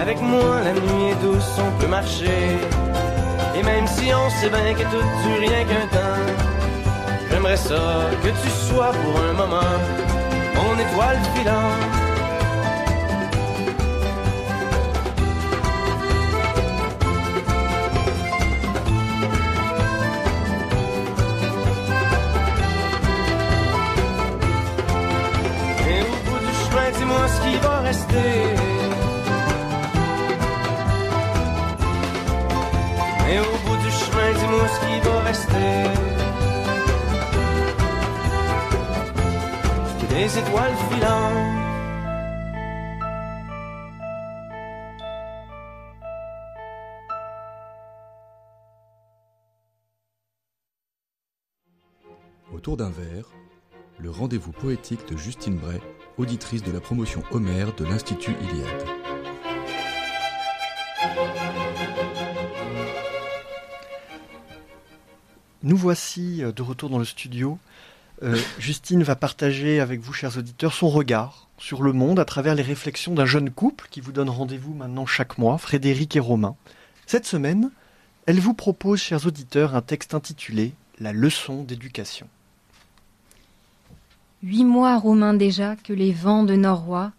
[0.00, 2.58] avec moi, la nuit est douce, on peut marcher.
[3.54, 6.22] Et même si on sait bien que tout dure rien qu'un temps,
[7.30, 9.78] j'aimerais ça que tu sois pour un moment
[10.54, 12.02] mon étoile filante.
[27.28, 28.51] ce qui va rester.
[40.08, 40.72] Des étoiles.
[52.62, 53.28] Autour d'un verre,
[53.98, 55.80] le rendez-vous poétique de Justine Bray,
[56.16, 59.11] auditrice de la promotion Homère de l'Institut Iliade.
[65.62, 67.58] Nous voici euh, de retour dans le studio.
[68.22, 72.56] Euh, Justine va partager avec vous, chers auditeurs, son regard sur le monde à travers
[72.56, 76.56] les réflexions d'un jeune couple qui vous donne rendez-vous maintenant chaque mois, Frédéric et Romain.
[77.06, 77.70] Cette semaine,
[78.26, 82.26] elle vous propose, chers auditeurs, un texte intitulé La leçon d'éducation.
[84.42, 87.12] Huit mois, Romain déjà, que les vents de Norrois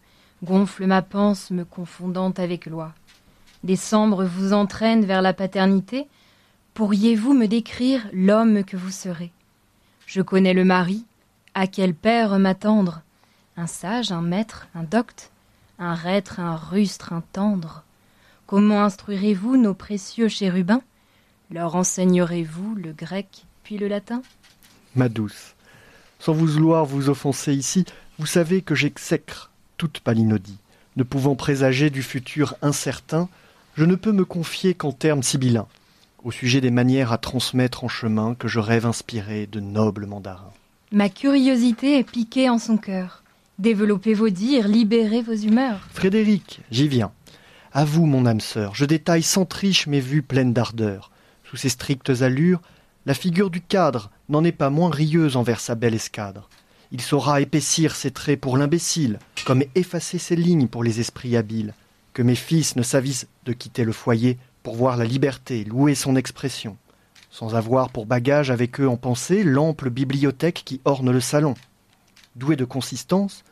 [0.43, 2.93] gonflent ma panse, me confondant avec loi.
[3.63, 6.07] Décembre vous entraîne vers la paternité.
[6.73, 9.31] Pourriez-vous me décrire l'homme que vous serez?
[10.07, 11.05] Je connais le mari.
[11.53, 13.03] À quel père m'attendre?
[13.57, 15.29] Un sage, un maître, un docte?
[15.77, 17.83] Un reître, un rustre, un tendre?
[18.47, 20.81] Comment instruirez-vous nos précieux chérubins?
[21.51, 24.23] Leur enseignerez-vous le grec puis le latin?
[24.95, 25.53] Ma douce,
[26.17, 27.85] sans vous vouloir vous offenser ici,
[28.17, 30.57] vous savez que j'exècre toute palinodie.
[30.95, 33.29] Ne pouvant présager du futur incertain,
[33.75, 35.67] je ne peux me confier qu'en termes sibyllins,
[36.23, 40.53] au sujet des manières à transmettre en chemin que je rêve inspiré de nobles mandarins.
[40.91, 43.23] Ma curiosité est piquée en son cœur.
[43.59, 45.87] Développez vos dires, libérez vos humeurs.
[45.91, 47.11] Frédéric, j'y viens.
[47.71, 51.11] À vous, mon âme sœur, je détaille sans triche mes vues pleines d'ardeur.
[51.43, 52.61] Sous ces strictes allures,
[53.05, 56.49] la figure du cadre n'en est pas moins rieuse envers sa belle escadre.
[56.91, 61.73] Il saura épaissir ses traits pour l'imbécile, comme effacer ses lignes pour les esprits habiles.
[62.13, 66.15] Que mes fils ne s'avisent de quitter le foyer pour voir la liberté, louer son
[66.15, 66.77] expression,
[67.29, 71.53] sans avoir pour bagage avec eux en pensée l'ample bibliothèque qui orne le salon.
[72.35, 73.43] Doués de consistance,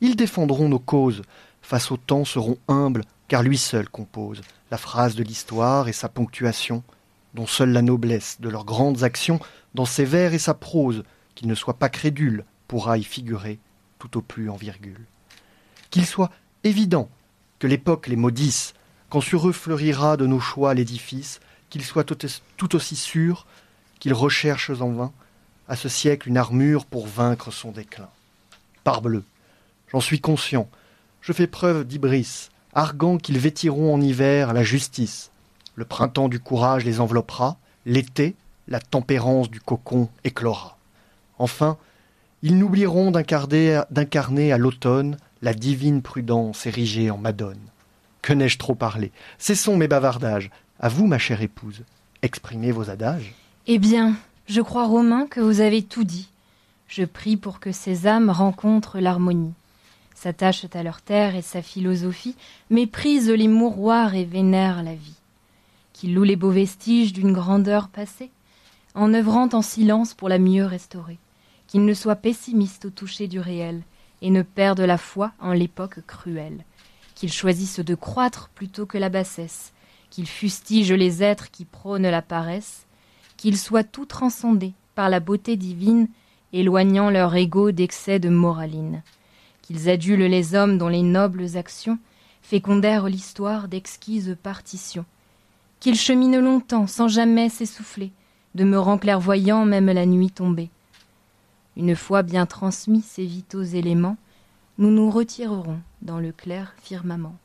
[0.00, 1.22] ils défendront nos causes,
[1.62, 6.08] face au temps seront humbles, car lui seul compose la phrase de l'histoire et sa
[6.08, 6.82] ponctuation,
[7.34, 9.40] dont seule la noblesse de leurs grandes actions,
[9.74, 11.04] dans ses vers et sa prose,
[11.34, 13.58] qu'il ne soit pas crédule, pourra y figurer,
[13.98, 15.04] tout au plus en virgule.
[15.90, 16.30] Qu'il soit
[16.64, 17.08] évident
[17.58, 18.74] que l'époque les maudisse,
[19.08, 21.40] quand sur eux fleurira de nos choix l'édifice,
[21.70, 23.46] qu'ils soient tout aussi sûrs
[23.98, 25.12] qu'ils recherchent en vain
[25.68, 28.08] à ce siècle une armure pour vaincre son déclin.
[28.84, 29.24] Parbleu,
[29.90, 30.68] j'en suis conscient,
[31.20, 35.30] je fais preuve d'ibris, arguant qu'ils vêtiront en hiver la justice,
[35.74, 38.36] le printemps du courage les enveloppera, l'été,
[38.68, 40.78] la tempérance du cocon éclora.
[41.38, 41.76] Enfin,
[42.42, 47.58] ils n'oublieront d'incarner à l'automne la divine prudence érigée en Madone.
[48.26, 49.12] Que n'ai-je trop parlé?
[49.38, 50.50] Cessons mes bavardages.
[50.80, 51.84] À vous, ma chère épouse,
[52.22, 53.32] exprimez vos adages.
[53.68, 54.16] Eh bien,
[54.48, 56.28] je crois, Romain, que vous avez tout dit.
[56.88, 59.54] Je prie pour que ces âmes rencontrent l'harmonie,
[60.16, 62.34] s'attachent à leur terre et sa philosophie,
[62.68, 65.20] méprisent les mouroirs et vénèrent la vie
[65.92, 68.30] qui loue les beaux vestiges d'une grandeur passée,
[68.96, 71.18] en œuvrant en silence pour la mieux restaurer,
[71.68, 73.82] qu'il ne soit pessimiste au toucher du réel,
[74.20, 76.64] et ne perde la foi en l'époque cruelle,
[77.16, 79.72] qu'il choisisse de croître plutôt que la bassesse,
[80.10, 82.86] qu'il fustige les êtres qui prônent la paresse,
[83.36, 86.08] qu'il soit tout transcendé par la beauté divine,
[86.52, 89.02] éloignant leur ego d'excès de moraline,
[89.62, 91.98] qu'ils adulent les hommes dont les nobles actions
[92.42, 95.06] fécondèrent l'histoire d'exquises partitions,
[95.80, 98.12] qu'il chemine longtemps sans jamais s'essouffler,
[98.54, 100.70] demeurant clairvoyant même la nuit tombée.
[101.76, 104.16] Une fois bien transmis ces vitaux éléments,
[104.78, 107.36] nous nous retirerons dans le clair firmament.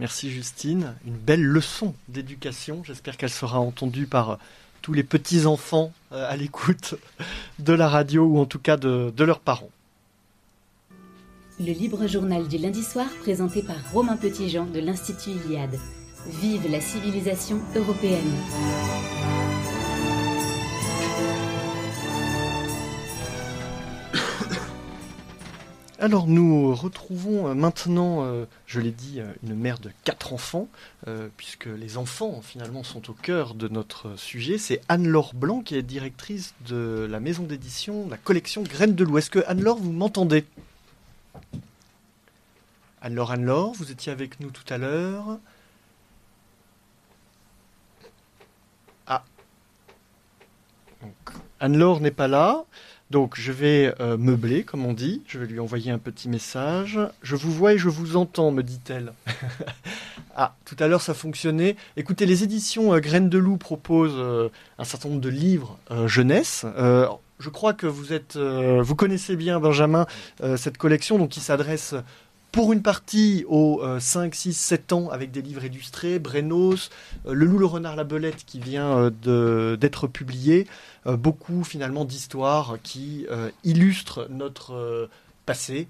[0.00, 2.82] Merci Justine, une belle leçon d'éducation.
[2.84, 4.36] J'espère qu'elle sera entendue par euh,
[4.80, 6.94] tous les petits-enfants euh, à l'écoute
[7.58, 9.70] de la radio ou en tout cas de, de leurs parents.
[11.58, 15.78] Le libre journal du lundi soir présenté par Romain Petitjean de l'Institut Iliade.
[16.26, 19.47] Vive la civilisation européenne.
[26.00, 30.68] Alors nous retrouvons euh, maintenant, euh, je l'ai dit, euh, une mère de quatre enfants,
[31.36, 34.58] puisque les enfants finalement sont au cœur de notre sujet.
[34.58, 39.18] C'est Anne-Laure Blanc qui est directrice de la maison d'édition, la collection Graines de Loup.
[39.18, 40.44] Est-ce que Anne-Laure, vous m'entendez?
[43.00, 45.38] Anne-Laure, Anne-Laure, vous étiez avec nous tout à l'heure.
[51.60, 52.64] Anne-Laure n'est pas là.
[53.10, 55.22] Donc je vais euh, meubler, comme on dit.
[55.26, 56.98] Je vais lui envoyer un petit message.
[57.22, 59.12] Je vous vois et je vous entends, me dit-elle.
[60.36, 61.76] ah, tout à l'heure ça fonctionnait.
[61.96, 66.66] Écoutez, les éditions euh, Graines de Loup proposent euh, un certain nombre de livres jeunesse.
[67.40, 70.06] je crois que vous êtes, vous connaissez bien Benjamin
[70.56, 71.94] cette collection, donc qui s'adresse
[72.52, 76.90] pour une partie aux 5, 6, 7 ans avec des livres illustrés, Brenos,
[77.26, 80.66] Le loup, le renard, la belette qui vient d'être publié.
[81.08, 85.08] Euh, beaucoup finalement d'histoires qui euh, illustrent notre euh,
[85.46, 85.88] passé.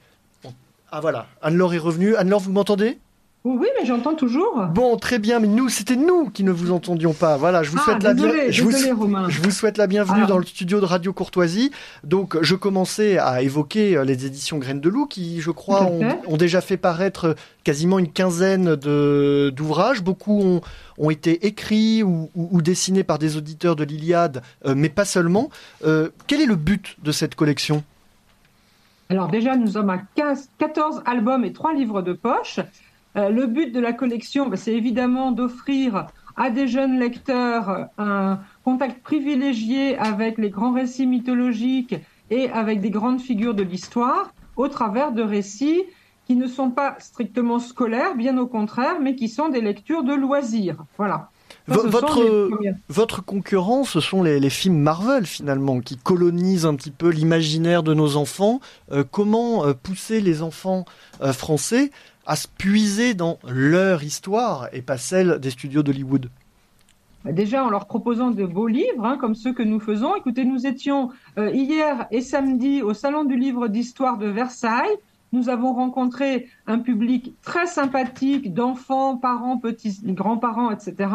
[0.91, 2.17] Ah voilà, Anne-Laure est revenue.
[2.17, 2.99] Anne-Laure, vous m'entendez?
[3.45, 4.67] Oui, mais j'entends toujours.
[4.75, 7.37] Bon, très bien, mais nous, c'était nous qui ne vous entendions pas.
[7.37, 8.41] Voilà, je vous ah, souhaite la bienvenue.
[8.49, 11.71] Je, je, vous souhaite la bienvenue dans le studio de Radio Courtoisie.
[12.03, 16.61] Donc, je commençais à évoquer les éditions Graines de Loup, qui, je crois, ont, déjà
[16.61, 20.03] fait paraître quasiment une quinzaine d'ouvrages.
[20.03, 20.61] Beaucoup ont,
[20.99, 25.49] ont, été écrits ou, ou, dessinés par des auditeurs de l'Iliade, euh, mais pas seulement.
[25.85, 27.85] Euh, quel est le but de cette collection?
[29.11, 32.61] Alors déjà, nous sommes à 15, 14 albums et 3 livres de poche.
[33.17, 36.07] Euh, le but de la collection, bah, c'est évidemment d'offrir
[36.37, 41.97] à des jeunes lecteurs un contact privilégié avec les grands récits mythologiques
[42.31, 45.83] et avec des grandes figures de l'histoire au travers de récits
[46.27, 50.13] qui ne sont pas strictement scolaires, bien au contraire, mais qui sont des lectures de
[50.13, 50.77] loisirs.
[50.99, 51.31] Voilà.
[51.67, 52.51] votre,
[52.89, 57.95] votre concurrent, ce sont les, films Marvel finalement, qui colonisent un petit peu l'imaginaire de
[57.95, 58.61] nos enfants.
[58.93, 60.85] Euh, comment euh, pousser les enfants
[61.33, 61.91] français
[62.29, 66.29] à se puiser dans leur histoire et pas celle des studios d'Hollywood
[67.25, 70.15] bah, Déjà en leur proposant de beaux livres, hein, comme ceux que nous faisons.
[70.15, 74.95] Écoutez, nous étions euh, hier et samedi au Salon du livre d'histoire de Versailles.
[75.33, 81.11] Nous avons rencontré un public très sympathique d'enfants, parents, petits, grands-parents, etc.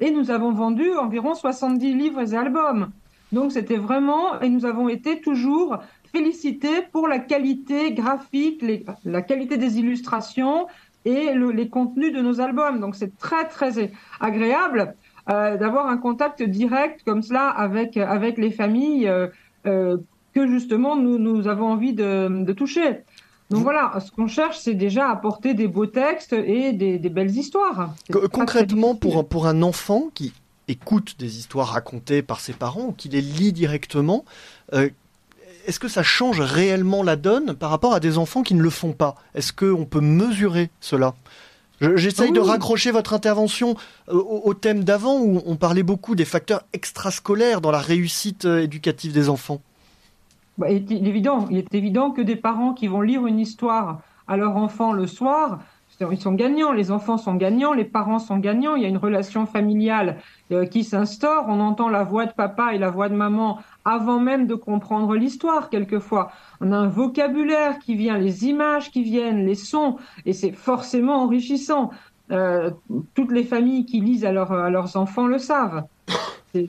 [0.00, 2.90] Et nous avons vendu environ 70 livres et albums.
[3.30, 5.78] Donc c'était vraiment, et nous avons été toujours
[6.12, 8.64] féliciter pour la qualité graphique,
[9.04, 10.66] la qualité des illustrations
[11.04, 12.80] et les contenus de nos albums.
[12.80, 13.90] Donc c'est très très
[14.20, 14.94] agréable
[15.30, 19.28] euh, d'avoir un contact direct comme cela avec avec les familles euh,
[19.66, 19.96] euh,
[20.34, 23.00] que justement nous nous avons envie de, de toucher.
[23.50, 27.30] Donc voilà, ce qu'on cherche, c'est déjà apporter des beaux textes et des, des belles
[27.30, 27.94] histoires.
[28.30, 30.34] Concrètement, pour, pour un enfant qui
[30.68, 34.26] écoute des histoires racontées par ses parents ou qui les lit directement,
[35.68, 38.70] est-ce que ça change réellement la donne par rapport à des enfants qui ne le
[38.70, 39.16] font pas?
[39.34, 41.14] Est-ce qu'on peut mesurer cela?
[41.80, 43.76] J'essaye de raccrocher votre intervention
[44.08, 48.62] euh, au, thème d'avant où on parlait beaucoup des facteurs extrascolaires dans la réussite euh,
[48.62, 49.60] éducative des enfants.
[50.56, 54.00] Bah, il, est évident, il est évident que des parents qui vont lire une histoire
[54.26, 55.60] à leur enfant le soir,
[56.00, 58.98] ils sont gagnants, les enfants sont gagnants, les parents sont gagnants, il y a une
[58.98, 60.18] relation familiale
[60.52, 64.20] euh, qui s'instaure, on entend la voix de papa et la voix de maman avant
[64.20, 66.30] même de comprendre l'histoire quelquefois.
[66.60, 71.22] On a un vocabulaire qui vient, les images qui viennent, les sons, et c'est forcément
[71.22, 71.90] enrichissant.
[72.30, 72.70] Euh,
[73.14, 75.84] toutes les familles qui lisent à, à leurs enfants le savent.
[76.52, 76.68] C'est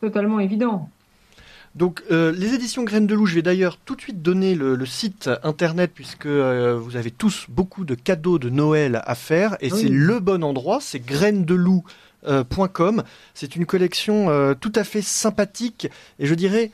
[0.00, 0.88] totalement évident.
[1.74, 4.84] Donc euh, les éditions Graines de Loup, je vais d'ailleurs tout de suite donner le,
[4.84, 9.70] site internet puisque euh, vous avez tous beaucoup de cadeaux de Noël à faire et
[9.70, 12.98] c'est le bon endroit, c'est grainesdeloup.com.
[12.98, 13.02] Euh,
[13.32, 16.70] c'est une collection tout à fait sympathique et je dirais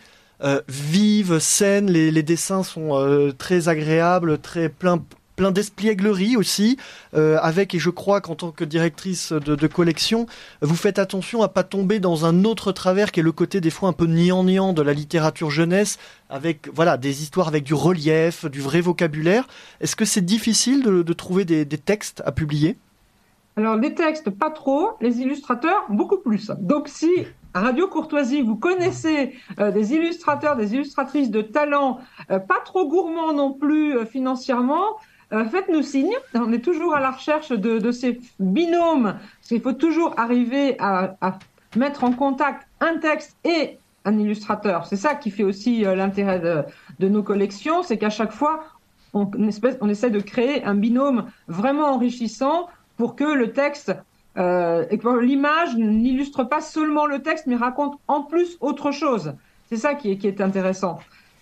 [0.68, 1.90] vive, saine.
[1.90, 5.04] Les, les dessins sont très agréables, très plein,
[5.38, 6.76] plein d'espièglerie aussi,
[7.14, 10.26] euh, avec, et je crois qu'en tant que directrice de, collection,
[10.62, 13.70] vous faites attention à pas tomber dans un autre travers qui est le côté des
[13.70, 18.46] fois un peu niant-niant de la littérature jeunesse, avec voilà des histoires avec du relief,
[18.46, 19.46] du vrai vocabulaire.
[19.80, 22.76] Est-ce que c'est difficile de, trouver des, textes à publier?
[23.56, 26.50] Alors les textes pas trop, les illustrateurs beaucoup plus.
[26.58, 27.08] Donc si
[27.54, 32.00] Radio Courtoisie, vous connaissez euh, des illustrateurs, des illustratrices de talent,
[32.32, 34.96] euh, pas trop gourmands non plus financièrement,
[35.32, 36.14] euh, faites-nous signe.
[36.34, 39.14] On est toujours à la recherche de, ces binômes.
[39.14, 41.16] Parce qu'il faut toujours arriver à,
[41.76, 44.86] mettre en contact un texte et un illustrateur.
[44.86, 48.64] C'est ça qui fait aussi euh, l'intérêt de, nos collections, c'est qu'à chaque fois,
[49.12, 49.30] on,
[49.88, 53.94] essaie de créer un binôme vraiment enrichissant pour que le texte
[54.38, 59.34] euh, et que l'image n'illustre pas seulement le texte, mais raconte en plus autre chose.
[59.68, 61.00] C'est ça qui est intéressant.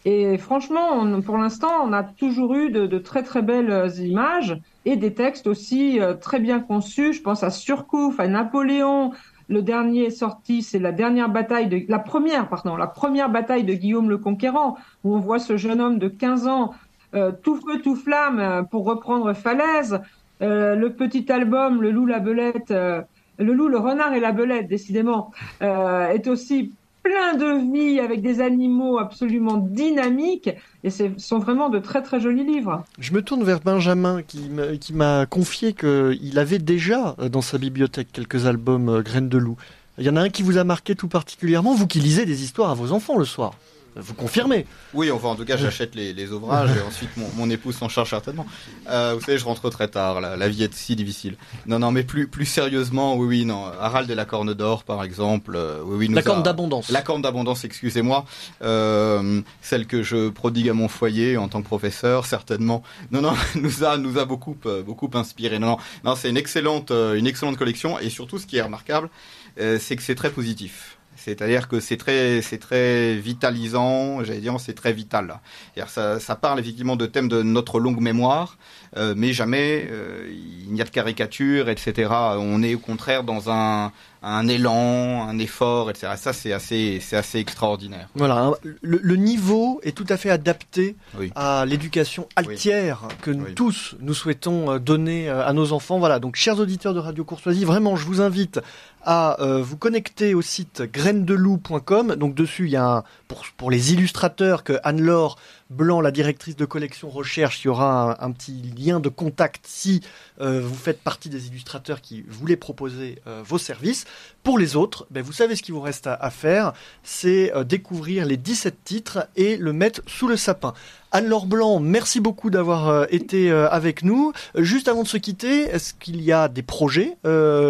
[0.09, 4.95] Et franchement, pour l'instant, on a toujours eu de, très très belles euh, images et
[4.95, 7.13] des textes aussi euh, très bien conçus.
[7.13, 9.11] Je pense à Surcouf, à Napoléon.
[9.49, 13.75] Le dernier sorti, c'est la dernière bataille de la première, pardon, la première bataille de
[13.75, 16.73] Guillaume le Conquérant, où on voit ce jeune homme de 15 ans
[17.15, 20.01] euh, tout feu tout flamme pour reprendre Falaise.
[20.41, 23.05] le petit album, le loup, la belette, le
[23.53, 26.73] loup, le renard et la belette, décidément, est aussi
[27.07, 30.51] plein de vie, avec des animaux absolument dynamiques.
[30.85, 32.85] Et ce sont vraiment de très très jolis livres.
[32.99, 38.09] Je me tourne vers Benjamin qui m'a confié qu'il avait déjà euh, dans sa bibliothèque
[38.13, 39.57] quelques albums euh, Graines de loup.
[39.99, 42.43] Il y en a un qui vous a marqué tout particulièrement, vous qui lisez des
[42.43, 43.55] histoires à vos enfants le soir.
[43.97, 47.89] Vous confirmez Oui, enfin en tout cas j'achète les, ouvrages et ensuite mon, épouse s'en
[47.89, 48.47] charge certainement.
[48.91, 51.37] Euh, vous savez, je rentre très tard, la, vie est si difficile.
[51.67, 53.65] Non, non, mais plus, plus sérieusement, oui, oui, non.
[53.81, 55.55] Harald de la Corne d'Or, par exemple.
[55.57, 56.91] Euh, oui, oui, nous la Corne d'Abondance.
[56.91, 58.27] La Corne d'Abondance, excusez-moi.
[58.63, 62.83] Euh, celle que je prodigue à mon foyer en tant que professeur, certainement.
[63.13, 65.59] Non, non, nous a, nous a beaucoup, beaucoup inspiré.
[65.59, 69.09] Non, non, non c'est une excellente, une excellente collection et surtout ce qui est remarquable,
[69.57, 70.96] c'est que c'est très positif.
[71.27, 75.41] C'est-à-dire que c'est très, c'est très vitalisant, j'allais dire, c'est très vital.
[75.89, 78.59] Ça, ça parle effectivement de thèmes de notre longue mémoire,
[78.97, 82.13] euh, mais jamais euh, il n'y a de caricature, etc.
[82.39, 83.91] On est au contraire dans un,
[84.23, 86.13] un élan, un effort, etc.
[86.17, 88.09] Ça, c'est assez, c'est assez extraordinaire.
[88.15, 90.95] Voilà, le, niveau est tout à fait adapté
[91.35, 95.99] à l'éducation altière que nous tous nous souhaitons euh, donner à nos enfants.
[95.99, 98.61] Voilà, donc chers auditeurs de Radio Courtoisie, vraiment, je vous invite
[99.07, 102.17] à euh, vous connecter au site grainesdelou.com.
[102.17, 105.37] Donc dessus, il y a un, pour, pour les illustrateurs que Anne-Laure
[105.71, 110.01] Blanc, la directrice de collection recherche, il y aura un, petit lien de contact si
[110.41, 114.05] euh, vous faites partie des illustrateurs qui voulaient proposer euh, vos services.
[114.43, 116.73] Pour les autres, ben, vous savez ce qu'il vous reste à, faire,
[117.03, 120.73] c'est découvrir les 17 titres et le mettre sous le sapin.
[121.17, 124.33] Anne-Laure Blanc, merci beaucoup d'avoir été avec nous.
[124.55, 127.17] Juste avant de se quitter, est-ce qu'il y a des projets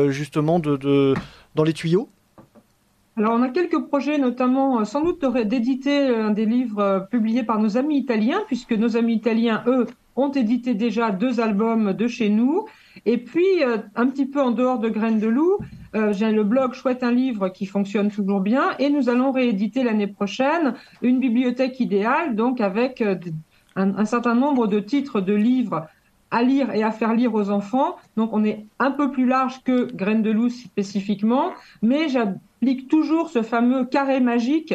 [0.09, 1.15] justement de
[1.55, 2.09] dans les tuyaux?
[3.19, 7.45] Alors, on a quelques projets, notamment euh, sans doute d'éditer un des livres euh, publiés
[7.45, 9.87] par nos amis italiens, puisque nos amis italiens, eux,
[10.17, 12.67] ont édité déjà deux albums de chez nous.
[13.07, 15.57] Et puis, euh, un petit peu en dehors de Graines de Loup,
[16.13, 18.71] j'ai le blog Chouette un livre qui fonctionne toujours bien.
[18.79, 23.03] Et nous allons rééditer l'année prochaine une bibliothèque idéale, donc avec
[23.77, 25.87] un, certain nombre de titres de livres
[26.31, 27.97] à lire et à faire lire aux enfants.
[28.17, 31.53] Donc on est un peu plus large que Graines de loup spécifiquement,
[31.83, 34.75] mais j'applique toujours ce fameux carré magique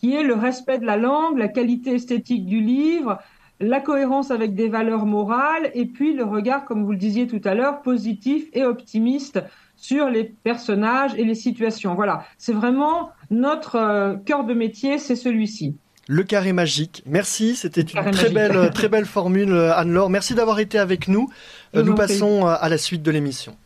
[0.00, 3.18] qui est le respect de la langue, la qualité esthétique du livre,
[3.60, 7.40] la cohérence avec des valeurs morales et puis le regard, comme vous le disiez tout
[7.44, 9.40] à l'heure, positif et optimiste
[9.80, 11.94] sur les personnages et les situations.
[11.94, 15.76] Voilà, c'est vraiment notre euh, cœur de métier, c'est celui-ci.
[16.08, 17.02] Le carré magique.
[17.06, 20.10] Merci, c'était une très belle, très belle formule, Anne-Laure.
[20.10, 21.30] Merci d'avoir été avec nous.
[21.76, 23.56] Euh, nous passons euh, à la suite de l'émission.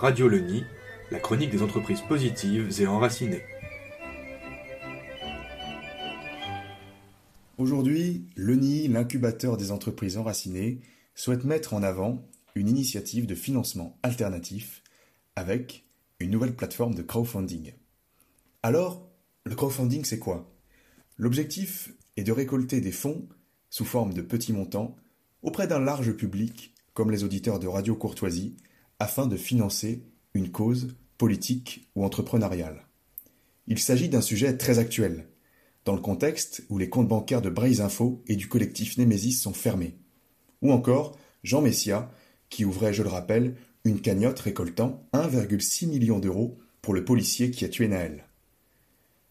[0.00, 0.64] Radio Le Nid,
[1.10, 3.42] la chronique des entreprises positives et enracinées.
[7.56, 10.80] Aujourd'hui, Le Nid, l'incubateur des entreprises enracinées,
[11.14, 14.82] souhaite mettre en avant une initiative de financement alternatif
[15.36, 15.84] avec
[16.18, 17.74] une nouvelle plateforme de crowdfunding.
[18.64, 19.08] Alors,
[19.44, 20.52] le crowdfunding, c'est quoi?
[21.16, 23.28] L'objectif est de récolter des fonds
[23.70, 24.96] sous forme de petits montants
[25.42, 28.56] auprès d'un large public, comme les auditeurs de Radio Courtoisie,
[28.98, 30.02] afin de financer
[30.34, 32.84] une cause politique ou entrepreneuriale.
[33.68, 35.28] Il s'agit d'un sujet très actuel,
[35.84, 39.52] dans le contexte où les comptes bancaires de Braise Info et du collectif Nemesis sont
[39.52, 39.96] fermés.
[40.62, 42.10] Ou encore Jean Messia,
[42.48, 47.64] qui ouvrait, je le rappelle, une cagnotte récoltant 1,6 million d'euros pour le policier qui
[47.64, 48.24] a tué Naël.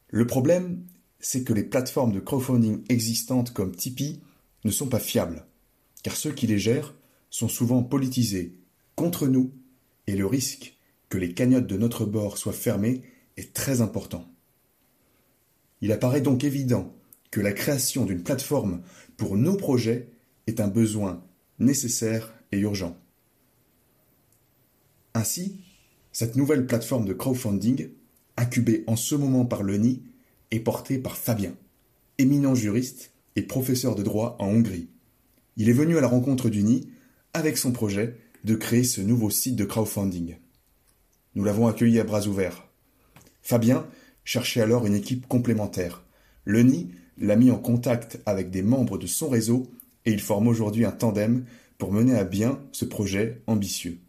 [0.09, 0.85] Le problème,
[1.19, 4.21] c'est que les plateformes de crowdfunding existantes comme Tipeee
[4.63, 5.45] ne sont pas fiables,
[6.03, 6.93] car ceux qui les gèrent
[7.30, 8.59] sont souvent politisés
[8.95, 9.51] contre nous,
[10.05, 10.77] et le risque
[11.09, 13.01] que les cagnottes de notre bord soient fermées
[13.38, 14.32] est très important.
[15.84, 16.95] Il apparaît donc évident
[17.30, 18.81] que la création d'une plateforme
[19.18, 20.07] pour nos projets
[20.47, 21.22] est un besoin
[21.60, 22.97] nécessaire et urgent.
[25.14, 25.60] Ainsi,
[26.14, 27.89] cette nouvelle plateforme de crowdfunding,
[28.38, 30.01] incubée en ce moment par l'ENI,
[30.51, 31.53] est portée par Fabien,
[32.18, 34.88] éminent juriste et professeur de droit en Hongrie.
[35.57, 36.88] Il est venu à la rencontre du NI
[37.34, 38.15] avec son projet
[38.45, 40.38] de créer ce nouveau site de crowdfunding.
[41.35, 42.69] Nous l'avons accueilli à bras ouverts.
[43.41, 43.85] Fabien
[44.24, 46.04] cherchait alors une équipe complémentaire.
[46.45, 49.72] Le NI l'a mis en contact avec des membres de son réseau
[50.06, 51.45] et il forme aujourd'hui un tandem
[51.78, 54.00] pour mener à bien ce projet ambitieux.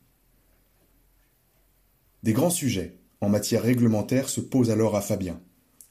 [2.23, 5.41] Des grands sujets en matière réglementaire se posent alors à Fabien,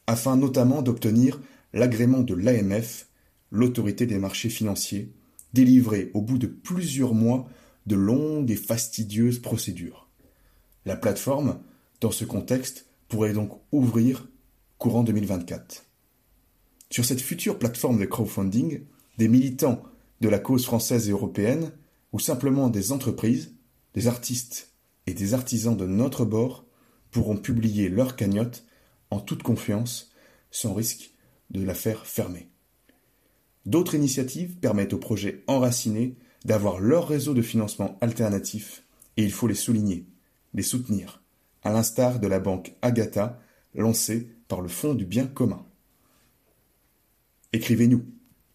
[0.08, 1.40] afin notamment d'obtenir
[1.74, 3.08] l'agrément de l'AMF,
[3.52, 5.12] l'autorité des marchés financiers,
[5.54, 7.48] délivré au bout de plusieurs mois
[7.86, 10.08] de longues et fastidieuses procédures.
[10.86, 11.60] La plateforme,
[12.02, 14.27] dans ce contexte, pourrait donc ouvrir
[14.80, 15.85] courant 2024.
[16.90, 18.85] Sur cette future plateforme de crowdfunding,
[19.19, 19.84] des militants
[20.19, 21.73] de la cause française et européenne,
[22.11, 23.53] ou simplement des entreprises,
[23.94, 24.72] des artistes
[25.06, 26.65] et des artisans de notre bord
[27.11, 28.65] pourront publier leur cagnotte
[29.11, 30.10] en toute confiance,
[30.49, 31.11] sans risque
[31.52, 32.49] de la faire fermer.
[33.68, 38.88] D'autres initiatives permettent aux projets enracinés d'avoir leur réseau de financement alternatif,
[39.18, 40.07] et il faut les souligner,
[40.56, 41.23] les soutenir,
[41.64, 43.40] à l'instar de la banque Agatha,
[43.76, 45.65] lancée par le Fonds du bien commun.
[47.53, 48.06] Écrivez-nous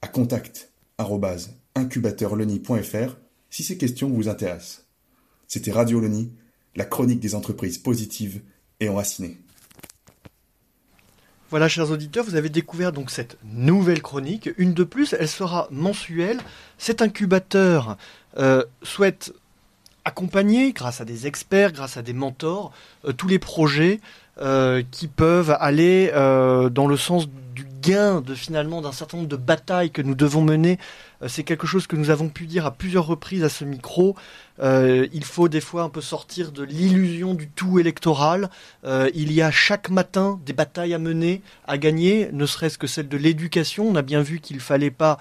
[0.03, 0.73] à contact
[1.75, 3.17] incubateurleni.fr
[3.51, 4.87] si ces questions vous intéressent.
[5.47, 6.33] C'était Radio Leni,
[6.77, 8.43] la chronique des entreprises positives
[8.81, 9.39] et enracinées.
[11.51, 14.51] Voilà, chers auditeurs, vous avez découvert donc cette nouvelle chronique.
[14.59, 16.41] Une de plus, elle sera mensuelle.
[16.77, 17.97] Cet incubateur
[18.37, 19.33] euh, souhaite
[20.05, 22.73] accompagner, grâce à des experts, grâce à des mentors,
[23.05, 24.01] euh, tous les projets
[24.41, 29.91] euh, qui peuvent aller dans le sens du de finalement d'un certain nombre de batailles
[29.91, 30.79] que nous devons mener.
[31.23, 34.15] Euh, c'est quelque chose que nous avons pu dire à plusieurs reprises à ce micro.
[34.61, 38.51] Euh, il faut des fois un peu sortir de l'illusion du tout électoral.
[38.85, 42.87] Euh, il y a chaque matin des batailles à mener, à gagner, ne serait-ce que
[42.87, 43.89] celle de l'éducation.
[43.89, 45.19] On a bien vu qu'il ne fallait pas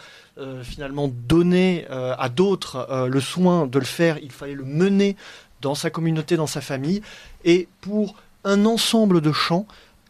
[0.62, 5.16] finalement donner à d'autres le soin de le faire, il fallait le mener
[5.62, 7.02] dans sa communauté, dans sa famille.
[7.44, 8.14] Et pour
[8.44, 9.66] un ensemble de champs,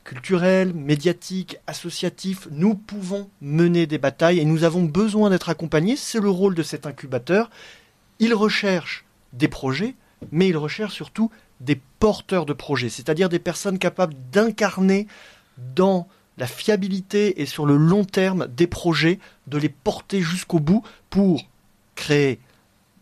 [0.08, 5.98] culturel, médiatique, associatif, nous pouvons mener des batailles et nous avons besoin d'être accompagnés.
[5.98, 7.50] C'est le rôle de cet incubateur.
[8.20, 9.04] Il recherche
[9.34, 9.96] des projets,
[10.32, 11.30] mais il recherche surtout
[11.60, 15.08] des porteurs de projets, c'est-à-dire des personnes capables d'incarner
[15.76, 16.08] dans
[16.38, 21.50] la fiabilité et sur le long terme des projets, de les porter jusqu'au bout pour
[21.96, 22.40] créer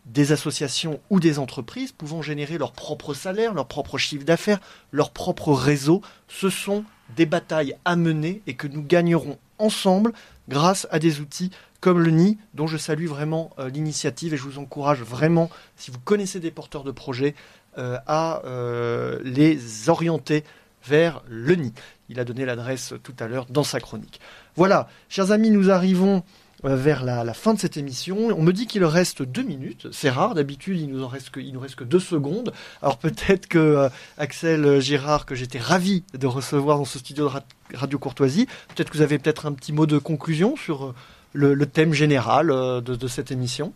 [0.06, 4.58] des associations ou des entreprises pouvant générer leur propre salaire, leur propre chiffre d'affaires,
[4.90, 6.02] leur propre réseau.
[6.26, 6.84] Ce sont
[7.14, 10.12] des batailles à mener et que nous gagnerons ensemble
[10.48, 11.50] grâce à des outils
[11.80, 15.90] comme le NI, dont je salue vraiment euh, l'initiative et je vous encourage vraiment, si
[15.90, 17.34] vous connaissez des porteurs de projets,
[17.78, 20.42] euh, à euh, les orienter
[20.84, 21.72] vers le NI.
[22.08, 24.20] Il a donné l'adresse tout à l'heure dans sa chronique.
[24.56, 26.22] Voilà, chers amis, nous arrivons
[26.64, 28.16] vers la, fin de cette émission.
[28.36, 29.88] On me dit qu'il reste deux minutes.
[29.92, 32.52] C'est rare, d'habitude il nous reste nous reste que deux secondes.
[32.82, 33.88] Alors peut-être que euh,
[34.18, 38.96] Axel Girard, que j'étais ravi de recevoir dans ce studio de Radio Courtoisie, peut-être que
[38.96, 40.94] vous avez peut-être un petit mot de conclusion sur euh,
[41.32, 43.74] le, thème général de cette émission.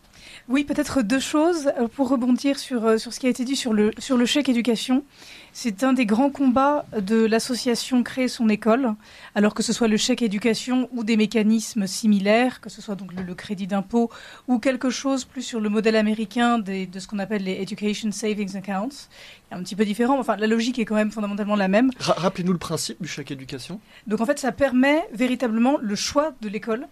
[0.48, 3.56] Oui, peut-être deux choses euh, pour rebondir sur, euh, sur ce qui a été dit
[3.56, 5.04] sur le, sur le chèque éducation.
[5.52, 8.94] C'est un des grands combats de l'association Créer son école,
[9.34, 13.12] alors que ce soit le chèque éducation ou des mécanismes similaires, que ce soit donc
[13.12, 14.10] le, crédit d'impôt
[14.48, 18.56] ou quelque chose plus sur le modèle américain de ce qu'on appelle les Education Savings
[18.56, 19.08] Accounts.
[19.50, 21.90] Un petit peu différent, enfin la logique est quand même fondamentalement la même.
[21.98, 23.80] Rappelez-nous le principe du chèque éducation.
[24.06, 26.86] Donc en fait, ça permet véritablement le choix de l'école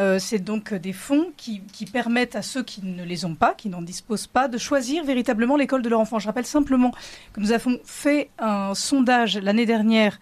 [0.00, 1.60] euh, c'est donc des fonds qui,
[1.92, 5.56] permettent à ceux qui ne les ont pas, qui n'en disposent pas, de choisir véritablement
[5.56, 6.18] l'école de leur enfant.
[6.18, 6.92] Je rappelle simplement
[7.32, 10.18] que nous avons fait un sondage l'année dernière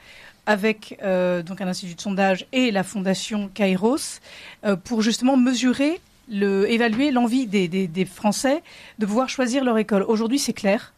[0.47, 4.21] avec euh, donc un institut de sondage et la fondation Kairos
[4.65, 6.01] euh, pour justement mesurer,
[6.31, 8.63] évaluer l'envie des, Français
[8.99, 10.03] de pouvoir choisir leur école.
[10.03, 10.93] Aujourd'hui, c'est clair,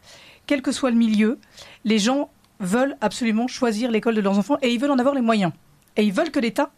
[0.47, 1.39] quel que soit le milieu,
[1.85, 2.31] les gens
[2.61, 5.53] veulent absolument choisir l'école de leurs enfants et ils veulent en avoir les moyens.
[5.97, 6.71] Et ils veulent que l'État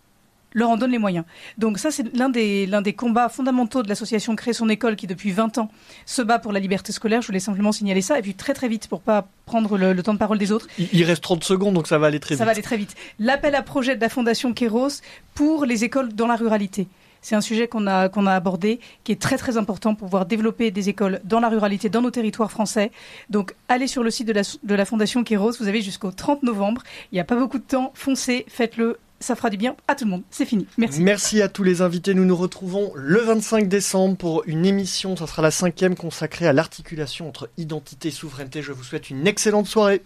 [0.54, 1.24] leur en donne les moyens.
[1.58, 5.06] Donc ça, c'est l'un des, l'un des combats fondamentaux de l'association Créer son école qui,
[5.06, 5.70] depuis 20 ans,
[6.06, 7.22] se bat pour la liberté scolaire.
[7.22, 8.18] Je voulais simplement signaler ça.
[8.18, 10.66] Et puis très très vite, pour pas prendre le, temps de parole des autres.
[10.78, 12.38] Il, reste 30 secondes, donc ça va aller très vite.
[12.38, 12.94] Ça va aller très vite.
[13.18, 15.00] L'appel à projet de la Fondation Kéros
[15.34, 16.88] pour les écoles dans la ruralité.
[17.20, 20.26] C'est un sujet qu'on a, qu'on a abordé, qui est très très important pour pouvoir
[20.26, 22.90] développer des écoles dans la ruralité, dans nos territoires français.
[23.30, 26.42] Donc allez sur le site de la, de la Fondation Kéros, vous avez jusqu'au 30
[26.42, 26.82] novembre.
[27.12, 30.04] Il n'y a pas beaucoup de temps, foncez, faites-le, ça fera du bien à tout
[30.04, 30.22] le monde.
[30.30, 30.66] C'est fini.
[30.76, 31.00] Merci.
[31.00, 32.14] Merci à tous les invités.
[32.14, 35.16] Nous nous retrouvons le 25 décembre pour une émission.
[35.16, 38.62] Ça sera la cinquième consacrée à l'articulation entre identité et souveraineté.
[38.62, 40.02] Je vous souhaite une excellente soirée.